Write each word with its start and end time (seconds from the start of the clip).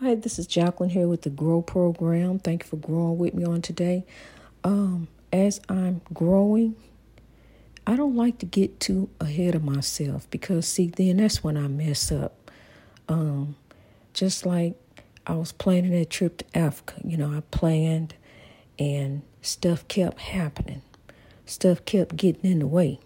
Hi, 0.00 0.14
this 0.14 0.38
is 0.38 0.46
Jacqueline 0.46 0.90
here 0.90 1.08
with 1.08 1.22
the 1.22 1.30
Grow 1.30 1.60
Program. 1.60 2.38
Thank 2.38 2.62
you 2.62 2.68
for 2.68 2.76
growing 2.76 3.18
with 3.18 3.34
me 3.34 3.42
on 3.44 3.62
today. 3.62 4.06
Um, 4.62 5.08
as 5.32 5.60
I'm 5.68 6.02
growing, 6.14 6.76
I 7.84 7.96
don't 7.96 8.14
like 8.14 8.38
to 8.38 8.46
get 8.46 8.78
too 8.78 9.10
ahead 9.18 9.56
of 9.56 9.64
myself 9.64 10.30
because, 10.30 10.68
see, 10.68 10.86
then 10.86 11.16
that's 11.16 11.42
when 11.42 11.56
I 11.56 11.66
mess 11.66 12.12
up. 12.12 12.48
Um, 13.08 13.56
just 14.14 14.46
like 14.46 14.76
I 15.26 15.32
was 15.32 15.50
planning 15.50 15.90
that 15.90 16.10
trip 16.10 16.38
to 16.38 16.44
Africa, 16.56 16.94
you 17.02 17.16
know, 17.16 17.36
I 17.36 17.40
planned 17.50 18.14
and 18.78 19.22
stuff 19.42 19.88
kept 19.88 20.20
happening, 20.20 20.82
stuff 21.44 21.84
kept 21.84 22.14
getting 22.14 22.48
in 22.48 22.60
the 22.60 22.68
way. 22.68 23.00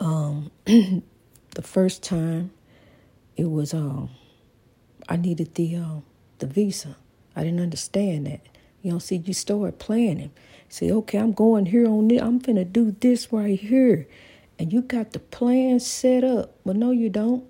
Um, 0.00 0.50
the 0.64 1.02
first 1.62 2.02
time 2.02 2.52
it 3.36 3.50
was, 3.50 3.74
um, 3.74 4.08
I 5.08 5.16
needed 5.16 5.54
the 5.54 5.76
uh, 5.76 6.00
the 6.38 6.46
visa. 6.46 6.96
I 7.36 7.44
didn't 7.44 7.60
understand 7.60 8.26
that. 8.26 8.40
You 8.82 8.92
know, 8.92 8.98
see, 8.98 9.16
you 9.16 9.34
start 9.34 9.78
planning. 9.78 10.30
Say, 10.68 10.90
okay, 10.90 11.18
I'm 11.18 11.32
going 11.32 11.66
here 11.66 11.86
on 11.86 12.08
this. 12.08 12.20
I'm 12.20 12.38
gonna 12.38 12.64
do 12.64 12.94
this 13.00 13.32
right 13.32 13.58
here, 13.58 14.06
and 14.58 14.72
you 14.72 14.82
got 14.82 15.12
the 15.12 15.18
plan 15.18 15.80
set 15.80 16.24
up. 16.24 16.56
But 16.64 16.76
no, 16.76 16.90
you 16.90 17.10
don't. 17.10 17.44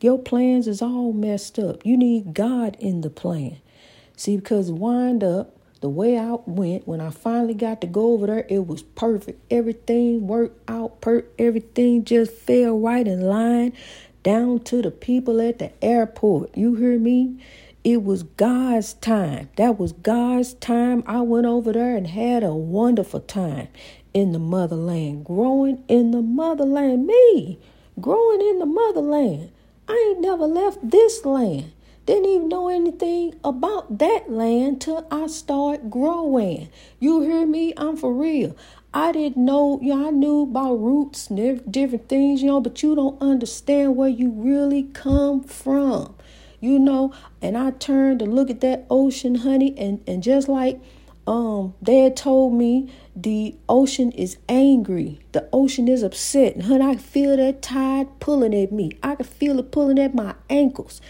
Your 0.00 0.18
plans 0.18 0.68
is 0.68 0.80
all 0.80 1.12
messed 1.12 1.58
up. 1.58 1.84
You 1.84 1.96
need 1.96 2.32
God 2.34 2.76
in 2.78 3.00
the 3.00 3.10
plan. 3.10 3.58
See, 4.16 4.36
because 4.36 4.70
wind 4.70 5.24
up 5.24 5.56
the 5.80 5.88
way 5.88 6.18
I 6.18 6.36
went 6.46 6.88
when 6.88 7.00
I 7.00 7.10
finally 7.10 7.54
got 7.54 7.80
to 7.80 7.86
go 7.86 8.12
over 8.12 8.26
there, 8.26 8.46
it 8.48 8.66
was 8.66 8.82
perfect. 8.82 9.40
Everything 9.50 10.26
worked 10.26 10.68
out. 10.68 11.04
Everything 11.38 12.04
just 12.04 12.32
fell 12.32 12.78
right 12.78 13.06
in 13.06 13.20
line 13.20 13.72
down 14.28 14.58
to 14.58 14.82
the 14.82 14.90
people 14.90 15.40
at 15.40 15.58
the 15.58 15.72
airport. 15.82 16.54
You 16.54 16.74
hear 16.74 16.98
me? 16.98 17.42
It 17.82 18.04
was 18.04 18.24
God's 18.24 18.92
time. 18.92 19.48
That 19.56 19.78
was 19.78 19.92
God's 19.92 20.52
time. 20.52 21.02
I 21.06 21.22
went 21.22 21.46
over 21.46 21.72
there 21.72 21.96
and 21.96 22.06
had 22.06 22.42
a 22.42 22.52
wonderful 22.52 23.20
time 23.20 23.68
in 24.12 24.32
the 24.32 24.38
motherland, 24.38 25.24
growing 25.24 25.82
in 25.88 26.10
the 26.10 26.20
motherland. 26.20 27.06
Me, 27.06 27.58
growing 28.02 28.42
in 28.42 28.58
the 28.58 28.66
motherland. 28.66 29.50
I 29.88 30.10
ain't 30.10 30.20
never 30.20 30.44
left 30.44 30.90
this 30.90 31.24
land. 31.24 31.72
Didn't 32.08 32.24
even 32.24 32.48
know 32.48 32.68
anything 32.68 33.34
about 33.44 33.98
that 33.98 34.30
land 34.30 34.80
till 34.80 35.06
I 35.10 35.26
start 35.26 35.90
growing. 35.90 36.70
You 36.98 37.20
hear 37.20 37.44
me? 37.44 37.74
I'm 37.76 37.98
for 37.98 38.14
real. 38.14 38.56
I 38.94 39.12
didn't 39.12 39.44
know, 39.44 39.78
you 39.82 39.94
know, 39.94 40.08
I 40.08 40.10
knew 40.10 40.44
about 40.44 40.76
roots 40.76 41.28
and 41.28 41.70
different 41.70 42.08
things, 42.08 42.40
you 42.40 42.46
know, 42.48 42.62
but 42.62 42.82
you 42.82 42.94
don't 42.94 43.20
understand 43.20 43.94
where 43.94 44.08
you 44.08 44.30
really 44.30 44.84
come 44.84 45.42
from, 45.42 46.14
you 46.60 46.78
know. 46.78 47.12
And 47.42 47.58
I 47.58 47.72
turned 47.72 48.20
to 48.20 48.24
look 48.24 48.48
at 48.48 48.62
that 48.62 48.86
ocean, 48.88 49.34
honey, 49.34 49.74
and, 49.76 50.02
and 50.06 50.22
just 50.22 50.48
like 50.48 50.80
um 51.26 51.74
dad 51.82 52.16
told 52.16 52.54
me 52.54 52.90
the 53.14 53.54
ocean 53.68 54.10
is 54.12 54.38
angry 54.48 55.18
the 55.32 55.46
ocean 55.52 55.86
is 55.86 56.02
upset 56.02 56.54
and 56.54 56.62
honey 56.62 56.82
i 56.82 56.96
feel 56.96 57.36
that 57.36 57.60
tide 57.60 58.08
pulling 58.18 58.54
at 58.54 58.72
me 58.72 58.90
i 59.02 59.14
can 59.14 59.26
feel 59.26 59.58
it 59.58 59.70
pulling 59.70 59.98
at 59.98 60.14
my 60.14 60.34
ankles 60.48 61.02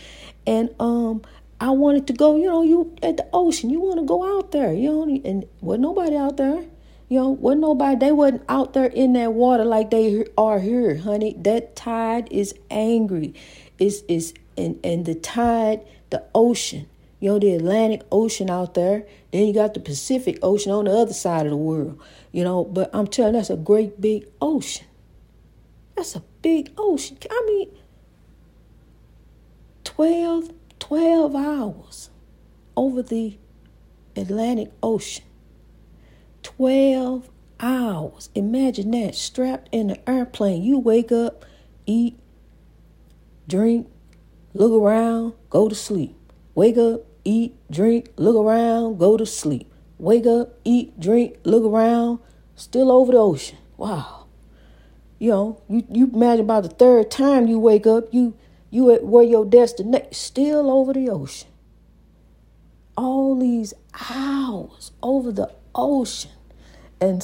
and 0.49 0.75
um 0.81 1.23
i 1.61 1.71
wanted 1.71 2.07
to 2.07 2.13
go 2.13 2.37
you 2.37 2.47
know 2.47 2.63
you 2.63 2.97
at 3.03 3.17
the 3.17 3.27
ocean 3.33 3.71
you 3.71 3.81
want 3.81 3.99
to 3.99 4.05
go 4.05 4.39
out 4.39 4.51
there 4.53 4.73
you 4.73 4.91
know 4.91 5.03
and 5.25 5.45
was 5.61 5.79
nobody 5.79 6.17
out 6.17 6.37
there 6.37 6.65
you 7.09 7.19
know, 7.19 7.31
wasn't 7.31 7.63
nobody, 7.63 7.97
they 7.97 8.13
wasn't 8.13 8.43
out 8.49 8.75
there 8.75 8.87
in 8.87 9.15
that 9.15 9.33
water 9.33 9.65
like 9.65 9.91
they 9.91 10.27
are 10.37 10.61
here, 10.61 10.99
honey. 10.99 11.35
That 11.39 11.75
tide 11.75 12.29
is 12.31 12.55
angry. 12.71 13.35
It's, 13.79 14.03
it's, 14.09 14.35
and, 14.59 14.79
and 14.85 15.07
the 15.07 15.15
tide, 15.15 15.81
the 16.11 16.25
ocean, 16.35 16.87
you 17.21 17.31
know, 17.31 17.39
the 17.39 17.55
Atlantic 17.55 18.03
Ocean 18.13 18.51
out 18.51 18.75
there. 18.75 19.05
Then 19.33 19.47
you 19.47 19.55
got 19.55 19.75
the 19.75 19.81
Pacific 19.81 20.39
Ocean 20.43 20.71
on 20.71 20.85
the 20.85 20.93
other 20.93 21.15
side 21.15 21.47
of 21.47 21.51
the 21.51 21.57
world, 21.57 21.99
you 22.31 22.45
know. 22.45 22.65
But 22.65 22.91
I'm 22.93 23.07
telling 23.07 23.35
you, 23.35 23.41
that's 23.41 23.51
a 23.51 23.57
great 23.57 24.01
big 24.01 24.27
ocean. 24.41 24.87
That's 25.97 26.15
a 26.15 26.23
big 26.43 26.71
ocean. 26.77 27.19
I 27.31 27.45
mean, 27.47 27.71
12, 29.99 30.53
12 30.79 31.35
hours 31.35 32.11
over 32.77 33.03
the 33.03 33.37
Atlantic 34.15 34.71
Ocean. 34.81 35.25
12 36.45 37.29
hours. 37.59 38.31
Imagine 38.37 38.93
that 38.93 39.17
strapped 39.17 39.69
in 39.73 39.91
an 39.91 39.97
airplane. 40.07 40.63
You 40.63 40.79
wake 40.79 41.11
up, 41.11 41.45
eat, 41.85 42.17
drink, 43.49 43.89
look 44.55 44.71
around, 44.71 45.33
go 45.51 45.69
to 45.69 45.75
sleep. 45.75 46.15
Wake 46.55 46.79
up, 46.79 47.01
eat, 47.25 47.57
drink, 47.69 48.13
look 48.15 48.37
around, 48.37 48.99
go 48.99 49.17
to 49.17 49.27
sleep. 49.27 49.69
Wake 49.99 50.27
up, 50.27 50.61
eat, 50.63 51.01
drink, 51.01 51.39
look 51.43 51.65
around, 51.65 52.21
still 52.55 52.93
over 52.93 53.11
the 53.11 53.19
ocean. 53.19 53.59
Wow. 53.77 54.27
You 55.19 55.31
know, 55.31 55.63
you, 55.69 55.85
you 55.91 56.11
imagine 56.15 56.45
about 56.45 56.63
the 56.63 56.69
third 56.69 57.11
time 57.11 57.49
you 57.49 57.59
wake 57.59 57.89
up, 57.89 58.05
you 58.15 58.37
you 58.71 58.91
at 58.93 59.05
where 59.05 59.25
your 59.25 59.45
destination, 59.45 60.13
still 60.13 60.71
over 60.71 60.93
the 60.93 61.09
ocean. 61.09 61.49
All 62.97 63.39
these 63.39 63.75
hours 64.11 64.93
over 65.03 65.33
the 65.33 65.53
ocean. 65.75 66.33
And 67.01 67.23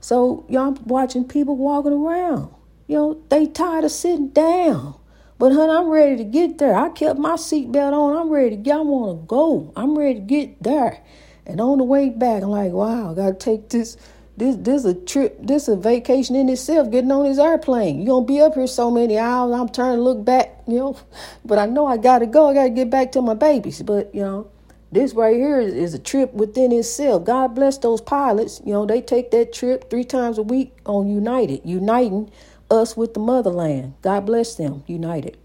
so 0.00 0.44
y'all 0.48 0.76
watching 0.84 1.24
people 1.26 1.56
walking 1.56 1.92
around. 1.92 2.52
You 2.86 2.96
know, 2.96 3.22
they 3.28 3.46
tired 3.46 3.84
of 3.84 3.90
sitting 3.90 4.28
down. 4.28 4.96
But 5.38 5.52
honey, 5.52 5.72
I'm 5.72 5.88
ready 5.88 6.16
to 6.16 6.24
get 6.24 6.58
there. 6.58 6.74
I 6.74 6.88
kept 6.88 7.18
my 7.18 7.32
seatbelt 7.32 7.92
on. 7.92 8.16
I'm 8.16 8.30
ready 8.30 8.50
to 8.50 8.56
get, 8.56 8.76
I 8.76 8.80
want 8.80 9.22
to 9.22 9.26
go. 9.26 9.72
I'm 9.76 9.98
ready 9.98 10.14
to 10.14 10.20
get 10.20 10.62
there. 10.62 11.02
And 11.46 11.60
on 11.60 11.78
the 11.78 11.84
way 11.84 12.10
back, 12.10 12.42
I'm 12.42 12.50
like, 12.50 12.72
wow, 12.72 13.10
I 13.10 13.14
gotta 13.14 13.34
take 13.34 13.68
this 13.68 13.96
this 14.36 14.56
this 14.56 14.84
a 14.84 14.94
trip, 14.94 15.36
this 15.40 15.64
is 15.64 15.74
a 15.74 15.76
vacation 15.76 16.36
in 16.36 16.48
itself, 16.48 16.90
getting 16.90 17.12
on 17.12 17.24
this 17.24 17.38
airplane. 17.38 17.98
You're 17.98 18.16
gonna 18.16 18.26
be 18.26 18.40
up 18.40 18.54
here 18.54 18.66
so 18.66 18.90
many 18.90 19.18
hours. 19.18 19.54
I'm 19.54 19.68
trying 19.68 19.96
to 19.96 20.02
look 20.02 20.24
back, 20.24 20.62
you 20.66 20.78
know. 20.78 20.98
But 21.44 21.58
I 21.58 21.66
know 21.66 21.86
I 21.86 21.96
gotta 21.96 22.26
go. 22.26 22.48
I 22.48 22.54
gotta 22.54 22.70
get 22.70 22.88
back 22.88 23.12
to 23.12 23.22
my 23.22 23.34
babies. 23.34 23.82
But 23.82 24.14
you 24.14 24.22
know, 24.22 24.50
this 24.90 25.12
right 25.14 25.36
here 25.36 25.60
is, 25.60 25.74
is, 25.74 25.94
a 25.94 25.98
trip 25.98 26.32
within 26.32 26.72
itself. 26.72 27.24
God 27.24 27.54
bless 27.54 27.78
those 27.78 28.00
pilots. 28.00 28.60
You 28.64 28.72
know, 28.72 28.86
they 28.86 29.00
take 29.02 29.30
that 29.32 29.52
trip 29.52 29.90
three 29.90 30.04
times 30.04 30.38
a 30.38 30.42
week 30.42 30.72
on 30.86 31.08
United, 31.08 31.60
uniting 31.64 32.30
us 32.70 32.96
with 32.96 33.14
the 33.14 33.20
motherland. 33.20 33.94
God 34.02 34.26
bless 34.26 34.54
them, 34.54 34.82
United. 34.86 35.36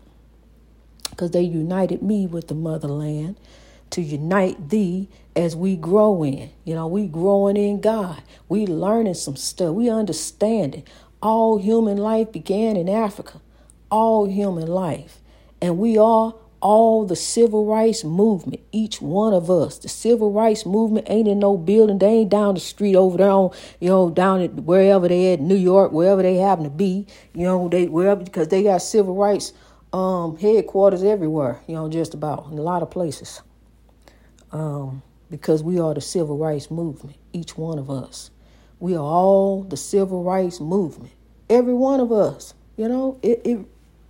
Because 1.09 1.31
they 1.31 1.41
united 1.41 2.01
me 2.01 2.27
with 2.27 2.47
the 2.47 2.55
motherland 2.55 3.37
to 3.91 4.01
unite 4.01 4.69
thee 4.69 5.09
as 5.37 5.55
we 5.55 5.75
grow 5.75 6.23
in. 6.23 6.49
You 6.65 6.73
know, 6.73 6.87
we 6.87 7.07
growing 7.07 7.55
in 7.55 7.79
God. 7.79 8.21
We 8.49 8.65
learning 8.65 9.13
some 9.13 9.35
stuff. 9.35 9.75
We 9.75 9.89
understanding. 9.89 10.83
All 11.21 11.59
human 11.59 11.97
life 11.97 12.31
began 12.31 12.75
in 12.75 12.89
Africa. 12.89 13.39
All 13.89 14.25
human 14.25 14.67
life. 14.67 15.19
And 15.61 15.77
we 15.77 15.97
are 15.97 16.33
all 16.59 17.05
the 17.05 17.15
civil 17.15 17.65
rights 17.65 18.03
movement, 18.03 18.61
each 18.71 18.99
one 18.99 19.31
of 19.31 19.49
us. 19.51 19.77
The 19.77 19.89
civil 19.89 20.31
rights 20.31 20.65
movement 20.65 21.07
ain't 21.07 21.27
in 21.27 21.37
no 21.37 21.55
building. 21.55 21.99
They 21.99 22.07
ain't 22.07 22.31
down 22.31 22.55
the 22.55 22.59
street 22.59 22.95
over 22.95 23.17
there 23.17 23.29
on, 23.29 23.51
you 23.79 23.89
know, 23.89 24.09
down 24.09 24.41
at 24.41 24.55
wherever 24.55 25.07
they 25.07 25.33
at, 25.33 25.39
New 25.39 25.55
York, 25.55 25.91
wherever 25.91 26.23
they 26.23 26.37
happen 26.37 26.63
to 26.63 26.71
be, 26.71 27.05
you 27.35 27.43
know, 27.43 27.69
they 27.69 27.85
wherever 27.85 28.23
because 28.23 28.47
they 28.47 28.63
got 28.63 28.81
civil 28.81 29.15
rights 29.15 29.53
um 29.93 30.35
headquarters 30.37 31.03
everywhere, 31.03 31.61
you 31.67 31.75
know, 31.75 31.87
just 31.87 32.15
about 32.15 32.51
in 32.51 32.57
a 32.57 32.61
lot 32.61 32.81
of 32.81 32.89
places. 32.89 33.41
Um, 34.51 35.03
because 35.29 35.63
we 35.63 35.79
are 35.79 35.93
the 35.93 36.01
civil 36.01 36.37
rights 36.37 36.71
movement, 36.71 37.17
each 37.33 37.57
one 37.57 37.79
of 37.79 37.89
us. 37.89 38.31
We 38.79 38.95
are 38.95 39.03
all 39.03 39.63
the 39.63 39.77
civil 39.77 40.23
rights 40.23 40.59
movement. 40.59 41.11
Every 41.49 41.73
one 41.73 41.99
of 41.99 42.11
us. 42.11 42.53
You 42.75 42.87
know, 42.87 43.19
it, 43.23 43.41
it 43.43 43.59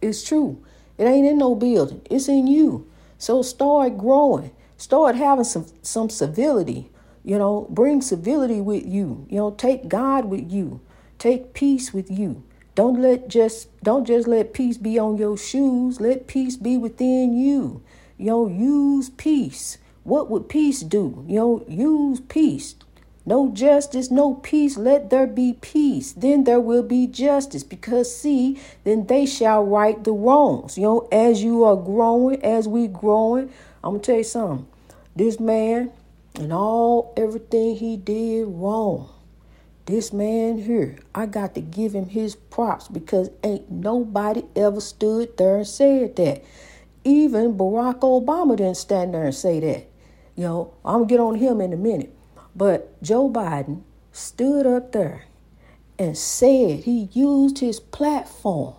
it's 0.02 0.24
true. 0.24 0.64
It 0.98 1.06
ain't 1.06 1.28
in 1.28 1.38
no 1.38 1.56
building. 1.56 2.02
It's 2.10 2.28
in 2.28 2.48
you. 2.48 2.90
So 3.18 3.42
start 3.42 3.98
growing. 3.98 4.52
Start 4.78 5.16
having 5.16 5.46
some 5.46 5.66
some 5.82 6.10
civility. 6.10 6.90
You 7.24 7.38
know, 7.38 7.68
bring 7.70 8.02
civility 8.02 8.62
with 8.62 8.86
you. 8.86 9.26
You 9.30 9.38
know, 9.38 9.52
take 9.52 9.88
God 9.88 10.26
with 10.26 10.52
you. 10.52 10.82
Take 11.18 11.54
peace 11.54 11.94
with 11.94 12.12
you. 12.12 12.44
Don't 12.76 13.02
let 13.02 13.28
just 13.28 13.70
don't 13.82 14.06
just 14.06 14.28
let 14.28 14.54
peace 14.54 14.78
be 14.78 15.00
on 15.00 15.18
your 15.18 15.38
shoes. 15.38 16.00
Let 16.00 16.28
peace 16.28 16.58
be 16.58 16.78
within 16.78 17.38
you. 17.38 17.82
You 18.18 18.26
know, 18.28 18.48
use 18.48 19.10
peace. 19.10 19.78
What 20.08 20.30
would 20.30 20.48
peace 20.48 20.84
do? 20.84 21.26
You 21.28 21.36
know, 21.36 21.66
use 21.68 22.22
peace. 22.22 22.76
No 23.26 23.52
justice, 23.52 24.10
no 24.10 24.36
peace, 24.36 24.78
let 24.78 25.10
there 25.10 25.28
be 25.28 25.58
peace. 25.60 26.14
Then 26.14 26.46
there 26.46 26.62
will 26.62 26.82
be 26.82 27.08
justice. 27.08 27.62
Because, 27.62 28.16
see, 28.16 28.58
then 28.86 29.08
they 29.08 29.26
shall 29.26 29.66
right 29.66 30.02
the 30.02 30.14
wrongs. 30.14 30.78
You 30.78 30.84
know, 30.84 31.08
as 31.12 31.44
you 31.44 31.66
are 31.66 31.76
growing, 31.76 32.42
as 32.42 32.70
we 32.70 32.88
growing, 32.88 33.52
I'm 33.84 33.92
going 33.92 34.02
to 34.02 34.06
tell 34.06 34.18
you 34.20 34.24
something. 34.24 34.68
This 35.14 35.42
man 35.42 35.92
and 36.36 36.54
all 36.54 37.14
everything 37.18 37.76
he 37.76 37.98
did 37.98 38.48
wrong. 38.48 39.10
This 39.88 40.14
man 40.14 40.58
here, 40.60 41.00
I 41.14 41.26
got 41.26 41.54
to 41.56 41.62
give 41.62 41.94
him 41.94 42.08
his 42.08 42.38
props 42.38 42.88
because 42.88 43.30
ain't 43.44 43.70
nobody 43.70 44.44
ever 44.56 44.80
stood 44.80 45.36
there 45.36 45.58
and 45.58 45.68
said 45.68 46.16
that. 46.16 46.46
even 47.04 47.58
Barack 47.58 48.00
Obama 48.00 48.56
didn't 48.56 48.78
stand 48.78 49.14
there 49.14 49.26
and 49.26 49.36
say 49.36 49.60
that. 49.60 49.88
You 50.38 50.44
know, 50.44 50.74
I'm 50.86 51.00
gonna 51.00 51.08
get 51.08 51.20
on 51.20 51.36
him 51.36 51.60
in 51.60 51.74
a 51.74 51.78
minute. 51.78 52.16
But 52.56 53.02
Joe 53.04 53.30
Biden 53.30 53.82
stood 54.12 54.66
up 54.66 54.94
there 54.94 55.26
and 56.00 56.18
said 56.18 56.82
he 56.82 57.10
used 57.12 57.60
his 57.60 57.80
platform 57.80 58.76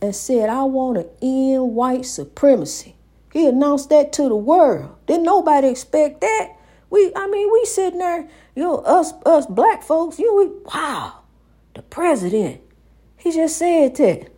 and 0.00 0.14
said, 0.14 0.48
I 0.48 0.62
want 0.62 0.98
to 0.98 1.08
end 1.20 1.74
white 1.74 2.06
supremacy. 2.06 2.96
He 3.32 3.46
announced 3.46 3.90
that 3.90 4.12
to 4.14 4.28
the 4.28 4.36
world. 4.36 4.96
Didn't 5.06 5.24
nobody 5.24 5.68
expect 5.68 6.20
that? 6.22 6.56
We, 6.90 7.12
I 7.14 7.26
mean, 7.28 7.52
we 7.52 7.64
sitting 7.64 7.98
there, 7.98 8.28
you 8.54 8.62
know, 8.62 8.78
us, 8.78 9.12
us 9.26 9.46
black 9.46 9.82
folks, 9.82 10.18
you 10.18 10.34
we, 10.36 10.72
wow, 10.74 11.20
the 11.74 11.82
president. 11.82 12.60
He 13.16 13.30
just 13.30 13.56
said 13.56 13.96
that. 13.96 14.28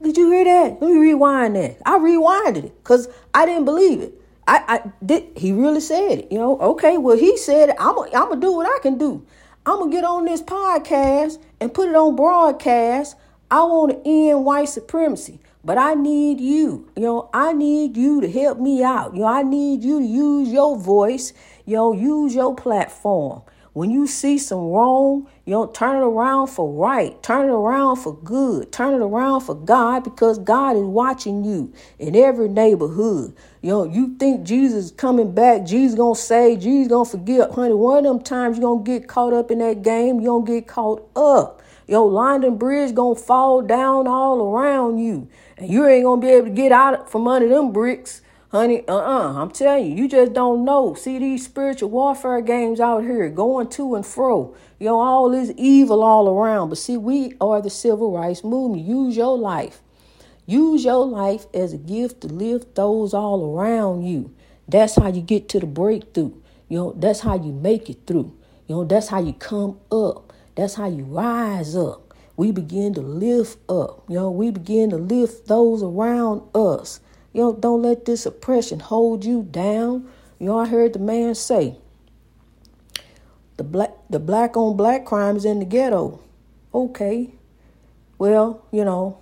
Did 0.00 0.16
you 0.16 0.30
hear 0.30 0.44
that? 0.44 0.80
Let 0.80 0.90
me 0.90 0.96
rewind 0.96 1.56
that. 1.56 1.78
I 1.84 1.98
rewinded 1.98 2.64
it 2.66 2.82
because 2.82 3.08
I 3.34 3.44
didn't 3.46 3.64
believe 3.64 4.00
it. 4.00 4.17
I, 4.48 4.64
I 4.66 4.92
did. 5.04 5.36
He 5.36 5.52
really 5.52 5.80
said 5.80 6.20
it. 6.20 6.32
You 6.32 6.38
know. 6.38 6.58
Okay. 6.58 6.96
Well, 6.96 7.18
he 7.18 7.36
said 7.36 7.76
I'm. 7.78 7.98
I'm 7.98 8.30
gonna 8.30 8.40
do 8.40 8.52
what 8.52 8.66
I 8.66 8.78
can 8.82 8.96
do. 8.96 9.24
I'm 9.66 9.78
gonna 9.78 9.92
get 9.92 10.04
on 10.04 10.24
this 10.24 10.40
podcast 10.40 11.38
and 11.60 11.72
put 11.72 11.90
it 11.90 11.94
on 11.94 12.16
broadcast. 12.16 13.16
I 13.50 13.62
want 13.64 13.92
to 13.92 14.10
end 14.10 14.44
white 14.46 14.70
supremacy, 14.70 15.40
but 15.62 15.76
I 15.76 15.94
need 15.94 16.40
you. 16.40 16.90
You 16.96 17.02
know, 17.02 17.30
I 17.34 17.52
need 17.52 17.96
you 17.96 18.22
to 18.22 18.30
help 18.30 18.58
me 18.58 18.82
out. 18.82 19.14
You 19.14 19.20
know, 19.20 19.26
I 19.26 19.42
need 19.42 19.84
you 19.84 20.00
to 20.00 20.06
use 20.06 20.48
your 20.48 20.78
voice. 20.78 21.34
You 21.66 21.76
know, 21.76 21.92
use 21.92 22.34
your 22.34 22.54
platform. 22.54 23.42
When 23.78 23.92
you 23.92 24.08
see 24.08 24.38
some 24.38 24.72
wrong, 24.72 25.28
you 25.44 25.52
don't 25.52 25.72
turn 25.72 26.02
it 26.02 26.04
around 26.04 26.48
for 26.48 26.68
right, 26.68 27.22
turn 27.22 27.48
it 27.48 27.52
around 27.52 27.98
for 27.98 28.12
good, 28.12 28.72
turn 28.72 28.92
it 28.92 29.04
around 29.04 29.42
for 29.42 29.54
God 29.54 30.02
because 30.02 30.40
God 30.40 30.74
is 30.74 30.82
watching 30.82 31.44
you 31.44 31.72
in 32.00 32.16
every 32.16 32.48
neighborhood. 32.48 33.36
You 33.62 33.70
know, 33.70 33.84
you 33.84 34.16
think 34.18 34.42
Jesus 34.42 34.86
is 34.86 34.90
coming 34.90 35.32
back, 35.32 35.64
Jesus 35.64 35.96
gonna 35.96 36.16
say, 36.16 36.56
Jesus 36.56 36.88
gonna 36.88 37.04
forgive. 37.04 37.52
Honey, 37.52 37.74
one 37.74 37.98
of 37.98 38.02
them 38.02 38.20
times 38.20 38.58
you're 38.58 38.68
gonna 38.68 38.82
get 38.82 39.06
caught 39.06 39.32
up 39.32 39.48
in 39.52 39.58
that 39.58 39.82
game, 39.82 40.18
you're 40.18 40.40
gonna 40.40 40.58
get 40.58 40.66
caught 40.66 41.08
up. 41.14 41.62
Yo, 41.86 42.04
London 42.04 42.58
Bridge 42.58 42.96
gonna 42.96 43.14
fall 43.14 43.62
down 43.62 44.08
all 44.08 44.42
around 44.42 44.98
you. 44.98 45.28
And 45.56 45.70
you 45.70 45.86
ain't 45.86 46.02
gonna 46.02 46.20
be 46.20 46.30
able 46.30 46.48
to 46.48 46.52
get 46.52 46.72
out 46.72 47.08
from 47.08 47.28
under 47.28 47.48
them 47.48 47.70
bricks. 47.70 48.22
Honey, 48.50 48.82
uh-uh, 48.88 49.42
I'm 49.42 49.50
telling 49.50 49.90
you, 49.90 50.04
you 50.04 50.08
just 50.08 50.32
don't 50.32 50.64
know. 50.64 50.94
See 50.94 51.18
these 51.18 51.44
spiritual 51.44 51.90
warfare 51.90 52.40
games 52.40 52.80
out 52.80 53.02
here 53.02 53.28
going 53.28 53.68
to 53.70 53.94
and 53.94 54.06
fro. 54.06 54.56
You 54.78 54.86
know, 54.86 55.00
all 55.00 55.28
this 55.28 55.52
evil 55.58 56.02
all 56.02 56.30
around. 56.30 56.70
But 56.70 56.78
see, 56.78 56.96
we 56.96 57.34
are 57.42 57.60
the 57.60 57.68
civil 57.68 58.16
rights 58.16 58.42
movement. 58.42 58.86
Use 58.86 59.18
your 59.18 59.36
life. 59.36 59.82
Use 60.46 60.82
your 60.82 61.04
life 61.04 61.44
as 61.52 61.74
a 61.74 61.76
gift 61.76 62.22
to 62.22 62.28
lift 62.28 62.74
those 62.74 63.12
all 63.12 63.54
around 63.54 64.04
you. 64.04 64.34
That's 64.66 64.94
how 64.94 65.08
you 65.08 65.20
get 65.20 65.50
to 65.50 65.60
the 65.60 65.66
breakthrough. 65.66 66.32
You 66.70 66.78
know, 66.78 66.92
that's 66.96 67.20
how 67.20 67.34
you 67.34 67.52
make 67.52 67.90
it 67.90 68.06
through. 68.06 68.34
You 68.66 68.76
know, 68.76 68.84
that's 68.84 69.08
how 69.08 69.20
you 69.20 69.34
come 69.34 69.78
up. 69.92 70.32
That's 70.54 70.74
how 70.74 70.88
you 70.88 71.04
rise 71.04 71.76
up. 71.76 72.14
We 72.38 72.52
begin 72.52 72.94
to 72.94 73.02
lift 73.02 73.58
up. 73.70 74.04
You 74.08 74.14
know, 74.16 74.30
we 74.30 74.50
begin 74.50 74.88
to 74.88 74.96
lift 74.96 75.48
those 75.48 75.82
around 75.82 76.48
us. 76.54 77.00
You 77.32 77.42
know, 77.42 77.52
don't 77.54 77.82
let 77.82 78.04
this 78.04 78.26
oppression 78.26 78.80
hold 78.80 79.24
you 79.24 79.42
down. 79.42 80.08
You 80.38 80.56
I 80.56 80.66
heard 80.66 80.92
the 80.92 80.98
man 80.98 81.34
say, 81.34 81.76
the 83.56 83.64
black 83.64 83.92
the 84.08 84.20
black 84.20 84.56
on 84.56 84.76
black 84.76 85.04
crimes 85.04 85.44
in 85.44 85.58
the 85.58 85.64
ghetto. 85.64 86.20
Okay. 86.72 87.34
Well, 88.18 88.64
you 88.72 88.84
know, 88.84 89.18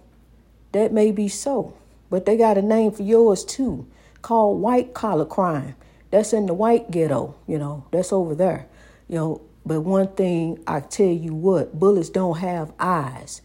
that 0.72 0.92
may 0.92 1.10
be 1.10 1.28
so. 1.28 1.74
But 2.10 2.26
they 2.26 2.36
got 2.36 2.58
a 2.58 2.62
name 2.62 2.92
for 2.92 3.02
yours 3.02 3.44
too, 3.44 3.86
called 4.22 4.60
white 4.60 4.94
collar 4.94 5.24
crime. 5.24 5.74
That's 6.10 6.32
in 6.32 6.46
the 6.46 6.54
white 6.54 6.90
ghetto, 6.90 7.34
you 7.46 7.58
know, 7.58 7.84
that's 7.90 8.12
over 8.12 8.34
there. 8.34 8.66
You 9.08 9.16
know, 9.16 9.40
but 9.64 9.80
one 9.80 10.08
thing 10.08 10.62
I 10.66 10.80
tell 10.80 11.06
you 11.06 11.34
what, 11.34 11.78
bullets 11.78 12.10
don't 12.10 12.38
have 12.38 12.72
eyes. 12.78 13.42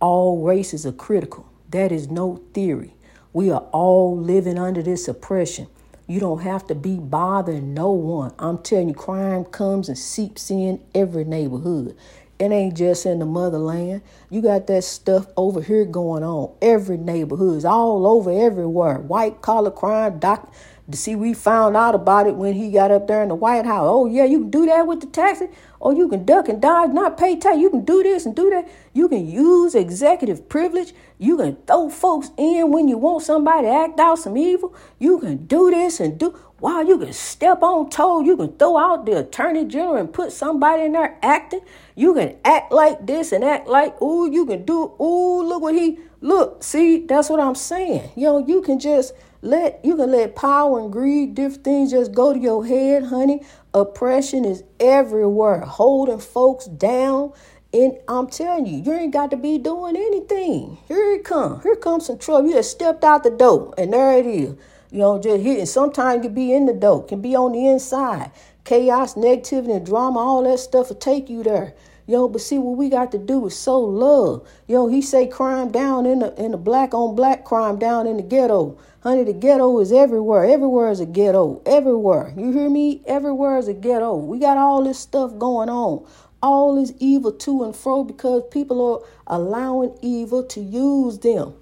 All 0.00 0.42
races 0.42 0.84
are 0.84 0.92
critical. 0.92 1.48
That 1.70 1.92
is 1.92 2.10
no 2.10 2.42
theory. 2.52 2.94
We 3.32 3.50
are 3.52 3.64
all 3.70 4.18
living 4.18 4.58
under 4.58 4.82
this 4.82 5.06
oppression. 5.06 5.68
You 6.08 6.18
don't 6.18 6.42
have 6.42 6.66
to 6.66 6.74
be 6.74 6.96
bothering 6.96 7.74
no 7.74 7.92
one. 7.92 8.34
I'm 8.40 8.58
telling 8.58 8.88
you, 8.88 8.94
crime 8.94 9.44
comes 9.44 9.88
and 9.88 9.96
seeps 9.96 10.50
in 10.50 10.80
every 10.96 11.22
neighborhood. 11.22 11.96
It 12.40 12.50
ain't 12.50 12.76
just 12.76 13.06
in 13.06 13.20
the 13.20 13.26
motherland. 13.26 14.02
You 14.30 14.42
got 14.42 14.66
that 14.66 14.82
stuff 14.82 15.26
over 15.36 15.62
here 15.62 15.84
going 15.84 16.24
on. 16.24 16.52
Every 16.60 16.96
neighborhood 16.96 17.58
is 17.58 17.64
all 17.64 18.04
over 18.04 18.32
everywhere. 18.32 18.98
White 18.98 19.42
collar 19.42 19.70
crime, 19.70 20.18
doc, 20.18 20.52
See, 20.92 21.14
we 21.14 21.34
found 21.34 21.76
out 21.76 21.94
about 21.94 22.26
it 22.26 22.36
when 22.36 22.54
he 22.54 22.70
got 22.70 22.90
up 22.90 23.06
there 23.06 23.22
in 23.22 23.28
the 23.28 23.34
White 23.34 23.66
House. 23.66 23.86
Oh, 23.86 24.06
yeah, 24.06 24.24
you 24.24 24.40
can 24.40 24.50
do 24.50 24.66
that 24.66 24.86
with 24.86 25.00
the 25.00 25.06
taxes. 25.06 25.48
Or 25.78 25.94
you 25.94 26.08
can 26.08 26.24
duck 26.24 26.48
and 26.48 26.60
dodge, 26.60 26.90
not 26.90 27.16
pay 27.16 27.36
tax. 27.36 27.58
You 27.58 27.70
can 27.70 27.84
do 27.84 28.02
this 28.02 28.26
and 28.26 28.36
do 28.36 28.50
that. 28.50 28.68
You 28.92 29.08
can 29.08 29.26
use 29.26 29.74
executive 29.74 30.48
privilege. 30.48 30.92
You 31.18 31.38
can 31.38 31.56
throw 31.66 31.88
folks 31.88 32.30
in 32.36 32.70
when 32.70 32.88
you 32.88 32.98
want 32.98 33.22
somebody 33.22 33.66
to 33.66 33.72
act 33.72 33.98
out 33.98 34.18
some 34.18 34.36
evil. 34.36 34.74
You 34.98 35.18
can 35.18 35.46
do 35.46 35.70
this 35.70 36.00
and 36.00 36.18
do. 36.18 36.38
Wow, 36.60 36.82
you 36.82 36.98
can 36.98 37.14
step 37.14 37.62
on 37.62 37.88
toe. 37.88 38.20
You 38.20 38.36
can 38.36 38.52
throw 38.58 38.76
out 38.76 39.06
the 39.06 39.20
attorney 39.20 39.64
general 39.64 39.96
and 39.96 40.12
put 40.12 40.32
somebody 40.32 40.82
in 40.82 40.92
there 40.92 41.18
acting. 41.22 41.60
You 41.94 42.12
can 42.12 42.36
act 42.44 42.70
like 42.70 43.06
this 43.06 43.32
and 43.32 43.42
act 43.42 43.66
like, 43.66 43.96
oh, 44.02 44.26
you 44.26 44.44
can 44.44 44.66
do, 44.66 44.94
oh, 44.98 45.42
look 45.46 45.62
what 45.62 45.74
he, 45.74 45.98
look, 46.20 46.62
see, 46.62 47.06
that's 47.06 47.30
what 47.30 47.40
I'm 47.40 47.54
saying. 47.54 48.10
You 48.14 48.24
know, 48.24 48.46
you 48.46 48.60
can 48.60 48.78
just 48.78 49.14
let 49.42 49.80
you 49.84 49.96
can 49.96 50.12
let 50.12 50.36
power 50.36 50.78
and 50.80 50.92
greed, 50.92 51.34
different 51.34 51.64
things 51.64 51.90
just 51.92 52.12
go 52.12 52.32
to 52.32 52.38
your 52.38 52.66
head, 52.66 53.04
honey. 53.04 53.42
Oppression 53.72 54.44
is 54.44 54.64
everywhere, 54.78 55.60
holding 55.60 56.18
folks 56.18 56.66
down. 56.66 57.32
And 57.72 57.96
I'm 58.08 58.26
telling 58.26 58.66
you, 58.66 58.82
you 58.82 58.92
ain't 58.92 59.12
got 59.12 59.30
to 59.30 59.36
be 59.36 59.56
doing 59.56 59.96
anything. 59.96 60.78
Here 60.88 61.12
it 61.12 61.24
come. 61.24 61.60
Here 61.62 61.76
comes 61.76 62.06
some 62.06 62.18
trouble. 62.18 62.48
You 62.48 62.54
just 62.54 62.72
stepped 62.72 63.04
out 63.04 63.22
the 63.22 63.30
door, 63.30 63.72
and 63.78 63.92
there 63.92 64.18
it 64.18 64.26
is. 64.26 64.56
You 64.90 64.98
know, 64.98 65.20
just 65.20 65.42
hitting. 65.42 65.66
Sometimes 65.66 66.24
you 66.24 66.30
be 66.30 66.52
in 66.52 66.66
the 66.66 66.72
door, 66.72 67.04
can 67.04 67.20
be 67.20 67.36
on 67.36 67.52
the 67.52 67.68
inside. 67.68 68.32
Chaos, 68.64 69.14
negativity, 69.14 69.76
and 69.76 69.86
drama, 69.86 70.18
all 70.18 70.42
that 70.42 70.58
stuff 70.58 70.88
will 70.88 70.96
take 70.96 71.30
you 71.30 71.44
there. 71.44 71.74
Yo, 72.10 72.26
but 72.26 72.40
see 72.40 72.58
what 72.58 72.76
we 72.76 72.88
got 72.88 73.12
to 73.12 73.18
do 73.18 73.46
is 73.46 73.56
sow 73.56 73.78
love. 73.78 74.44
Yo, 74.66 74.88
he 74.88 75.00
say 75.00 75.28
crime 75.28 75.70
down 75.70 76.06
in 76.06 76.18
the 76.18 76.34
in 76.44 76.50
the 76.50 76.56
black 76.56 76.92
on 76.92 77.14
black 77.14 77.44
crime 77.44 77.78
down 77.78 78.04
in 78.04 78.16
the 78.16 78.22
ghetto. 78.24 78.76
Honey, 79.04 79.22
the 79.22 79.32
ghetto 79.32 79.78
is 79.78 79.92
everywhere. 79.92 80.44
Everywhere 80.44 80.90
is 80.90 80.98
a 80.98 81.06
ghetto. 81.06 81.62
Everywhere. 81.64 82.34
You 82.36 82.50
hear 82.50 82.68
me? 82.68 83.00
Everywhere 83.06 83.58
is 83.58 83.68
a 83.68 83.74
ghetto. 83.74 84.16
We 84.16 84.40
got 84.40 84.56
all 84.56 84.82
this 84.82 84.98
stuff 84.98 85.38
going 85.38 85.68
on. 85.68 86.04
All 86.42 86.74
this 86.74 86.92
evil 86.98 87.30
to 87.30 87.62
and 87.62 87.76
fro 87.76 88.02
because 88.02 88.42
people 88.50 88.84
are 88.84 89.36
allowing 89.38 89.96
evil 90.02 90.42
to 90.46 90.60
use 90.60 91.20
them. 91.20 91.54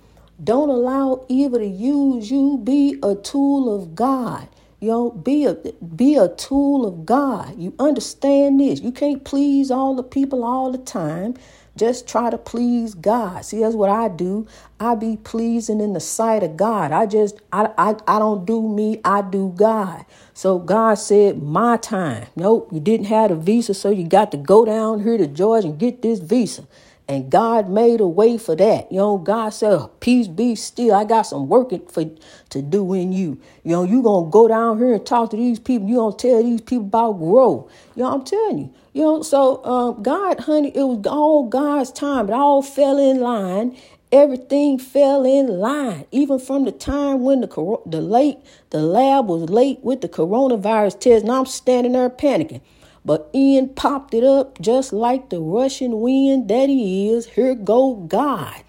Don't 0.42 0.70
allow 0.70 1.26
evil 1.28 1.58
to 1.58 1.66
use 1.66 2.30
you. 2.30 2.56
Be 2.56 2.98
a 3.02 3.14
tool 3.16 3.74
of 3.76 3.94
God. 3.94 4.48
Know, 4.80 5.10
be 5.10 5.44
a 5.46 5.54
be 5.96 6.16
a 6.16 6.28
tool 6.28 6.86
of 6.86 7.06
God. 7.06 7.58
You 7.58 7.74
understand 7.80 8.60
this. 8.60 8.80
You 8.80 8.92
can't 8.92 9.24
please 9.24 9.72
all 9.72 9.96
the 9.96 10.04
people 10.04 10.44
all 10.44 10.72
the 10.72 10.78
time. 10.78 11.34
Just 11.76 12.08
try 12.08 12.30
to 12.30 12.38
please 12.38 12.94
God. 12.94 13.44
See, 13.44 13.60
that's 13.60 13.74
what 13.74 13.90
I 13.90 14.08
do. 14.08 14.46
I 14.80 14.94
be 14.94 15.16
pleasing 15.18 15.80
in 15.80 15.94
the 15.94 16.00
sight 16.00 16.44
of 16.44 16.56
God. 16.56 16.92
I 16.92 17.06
just 17.06 17.40
I 17.52 17.72
I, 17.78 17.96
I 18.06 18.20
don't 18.20 18.46
do 18.46 18.68
me, 18.68 19.00
I 19.04 19.22
do 19.22 19.52
God. 19.56 20.06
So 20.34 20.60
God 20.60 20.94
said, 20.94 21.42
my 21.42 21.76
time. 21.78 22.28
Nope, 22.36 22.70
you 22.72 22.80
didn't 22.80 23.06
have 23.06 23.32
a 23.32 23.36
visa, 23.36 23.74
so 23.74 23.90
you 23.90 24.04
got 24.06 24.30
to 24.32 24.38
go 24.38 24.64
down 24.64 25.02
here 25.02 25.18
to 25.18 25.26
Georgia 25.26 25.68
and 25.68 25.78
get 25.78 26.02
this 26.02 26.20
visa. 26.20 26.66
And 27.08 27.30
God 27.30 27.70
made 27.70 28.00
a 28.00 28.06
way 28.06 28.36
for 28.36 28.54
that. 28.56 28.92
You 28.92 28.98
know, 28.98 29.16
God 29.16 29.48
said, 29.50 29.88
Peace 29.98 30.28
be 30.28 30.54
still. 30.54 30.94
I 30.94 31.04
got 31.04 31.22
some 31.22 31.48
work 31.48 31.70
for 31.90 32.04
to 32.50 32.62
do 32.62 32.92
in 32.92 33.14
you. 33.14 33.40
You 33.64 33.72
know, 33.72 33.82
you 33.82 34.02
gonna 34.02 34.30
go 34.30 34.46
down 34.46 34.76
here 34.76 34.92
and 34.92 35.06
talk 35.06 35.30
to 35.30 35.36
these 35.36 35.58
people. 35.58 35.88
You 35.88 35.96
gonna 35.96 36.16
tell 36.16 36.42
these 36.42 36.60
people 36.60 36.84
about 36.84 37.12
grow. 37.12 37.66
You 37.96 38.02
know, 38.02 38.12
I'm 38.12 38.24
telling 38.24 38.58
you. 38.58 38.74
You 38.92 39.02
know, 39.02 39.22
so 39.22 39.64
um, 39.64 40.02
God, 40.02 40.40
honey, 40.40 40.70
it 40.74 40.82
was 40.82 41.06
all 41.06 41.48
God's 41.48 41.92
time. 41.92 42.28
It 42.28 42.34
all 42.34 42.60
fell 42.60 42.98
in 42.98 43.20
line. 43.20 43.78
Everything 44.12 44.78
fell 44.78 45.24
in 45.24 45.46
line, 45.46 46.04
even 46.12 46.38
from 46.38 46.64
the 46.66 46.72
time 46.72 47.22
when 47.22 47.40
the 47.40 47.78
the 47.86 48.02
late 48.02 48.38
the 48.68 48.80
lab 48.80 49.28
was 49.28 49.48
late 49.48 49.78
with 49.82 50.02
the 50.02 50.08
coronavirus 50.08 51.00
test. 51.00 51.22
And 51.22 51.32
I'm 51.32 51.46
standing 51.46 51.92
there 51.92 52.10
panicking. 52.10 52.60
But 53.04 53.30
Ian 53.34 53.70
popped 53.70 54.14
it 54.14 54.24
up 54.24 54.60
just 54.60 54.92
like 54.92 55.30
the 55.30 55.40
Russian 55.40 56.00
wind 56.00 56.48
that 56.48 56.68
he 56.68 57.08
is. 57.10 57.26
Here 57.26 57.54
go 57.54 57.94
God. 57.94 58.62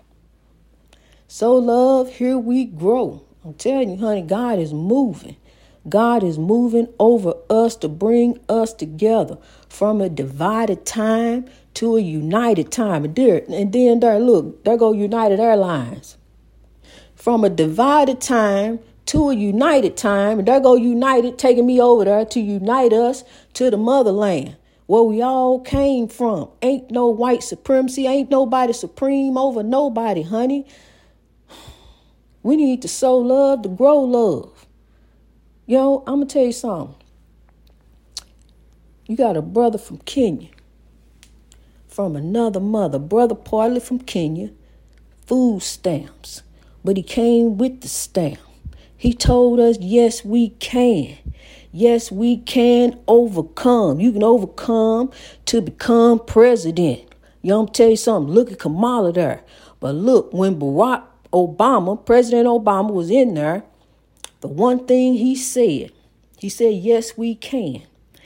So, 1.28 1.56
love, 1.56 2.14
here 2.16 2.38
we 2.38 2.66
grow. 2.66 3.24
I'm 3.46 3.54
telling 3.54 3.92
you, 3.92 3.98
honey, 3.98 4.22
God 4.22 4.60
is 4.60 4.74
moving. 4.74 5.38
God 5.88 6.24
is 6.24 6.38
moving 6.38 6.88
over 7.00 7.34
us 7.50 7.76
to 7.78 7.88
bring 7.88 8.40
us 8.50 8.74
together 8.74 9.38
from 9.70 10.02
a 10.02 10.10
divided 10.10 10.86
time 10.86 11.46
to 11.76 11.96
a 11.96 12.02
united 12.02 12.72
time. 12.72 13.06
And 13.06 13.16
there, 13.16 13.44
and 13.48 13.72
then 13.72 14.00
there, 14.00 14.20
look, 14.20 14.64
there 14.66 14.78
go 14.78 14.92
United 14.92 15.40
Airlines. 15.40 16.18
From 17.16 17.44
a 17.44 17.50
divided 17.50 18.22
time 18.22 18.80
to 19.10 19.32
a 19.32 19.34
united 19.34 19.98
time. 19.98 20.38
And 20.38 20.48
there 20.48 20.60
go 20.60 20.76
United 20.76 21.40
taking 21.40 21.66
me 21.66 21.82
over 21.82 22.06
there 22.06 22.26
to 22.26 22.40
unite 22.40 22.94
us 22.94 23.24
to 23.54 23.72
the 23.72 23.78
motherland 23.78 24.56
where 24.86 25.02
we 25.02 25.20
all 25.20 25.60
came 25.62 26.08
from. 26.08 26.48
Ain't 26.62 26.92
no 26.92 27.08
white 27.08 27.42
supremacy. 27.42 28.06
Ain't 28.06 28.30
nobody 28.30 28.72
supreme 28.72 29.36
over 29.36 29.64
nobody, 29.64 30.22
honey. 30.22 30.68
We 32.44 32.56
need 32.56 32.84
to 32.84 32.88
sow 32.88 33.18
love 33.18 33.64
to 33.64 33.70
grow 33.70 34.00
love. 34.00 34.68
Yo, 35.66 36.04
I'm 36.06 36.22
to 36.22 36.32
tell 36.32 36.46
you 36.46 36.52
something. 36.52 36.96
You 39.08 39.18
got 39.18 39.36
a 39.36 39.42
brother 39.42 39.80
from 39.80 39.98
Kenya, 40.00 40.50
from 41.88 42.16
another 42.16 42.60
mother, 42.60 43.00
brother 43.00 43.34
partly 43.34 43.80
from 43.80 43.98
Kenya, 43.98 44.52
food 45.26 45.64
stamps, 45.64 46.44
but 46.86 46.96
he 46.96 47.02
came 47.02 47.58
with 47.58 47.82
the 47.82 47.88
stamp. 47.88 48.40
He 49.00 49.14
told 49.14 49.62
us, 49.62 49.78
yes, 49.80 50.26
we 50.26 50.50
can. 50.50 51.18
Yes, 51.72 52.12
we 52.12 52.36
can 52.36 53.00
overcome. 53.08 54.02
You 54.02 54.12
can 54.12 54.24
overcome 54.24 55.10
to 55.46 55.62
become 55.62 56.20
president. 56.20 57.06
Know, 57.42 57.62
I'm 57.62 57.68
tell 57.70 57.92
you 57.92 57.96
something. 57.96 58.34
Look 58.34 58.52
at 58.52 58.60
Kamala 58.60 59.14
there. 59.14 59.42
But 59.80 59.96
look, 59.96 60.34
when 60.34 60.60
Barack 60.60 61.04
Obama, 61.32 62.06
President 62.06 62.46
Obama, 62.46 62.92
was 62.92 63.10
in 63.10 63.36
there, 63.36 63.64
the 64.42 64.50
one 64.50 64.86
thing 64.86 65.14
he 65.14 65.34
said, 65.34 65.94
he 66.38 66.50
said, 66.50 66.74
Yes, 66.74 67.18
we 67.18 67.36
can. 67.36 67.84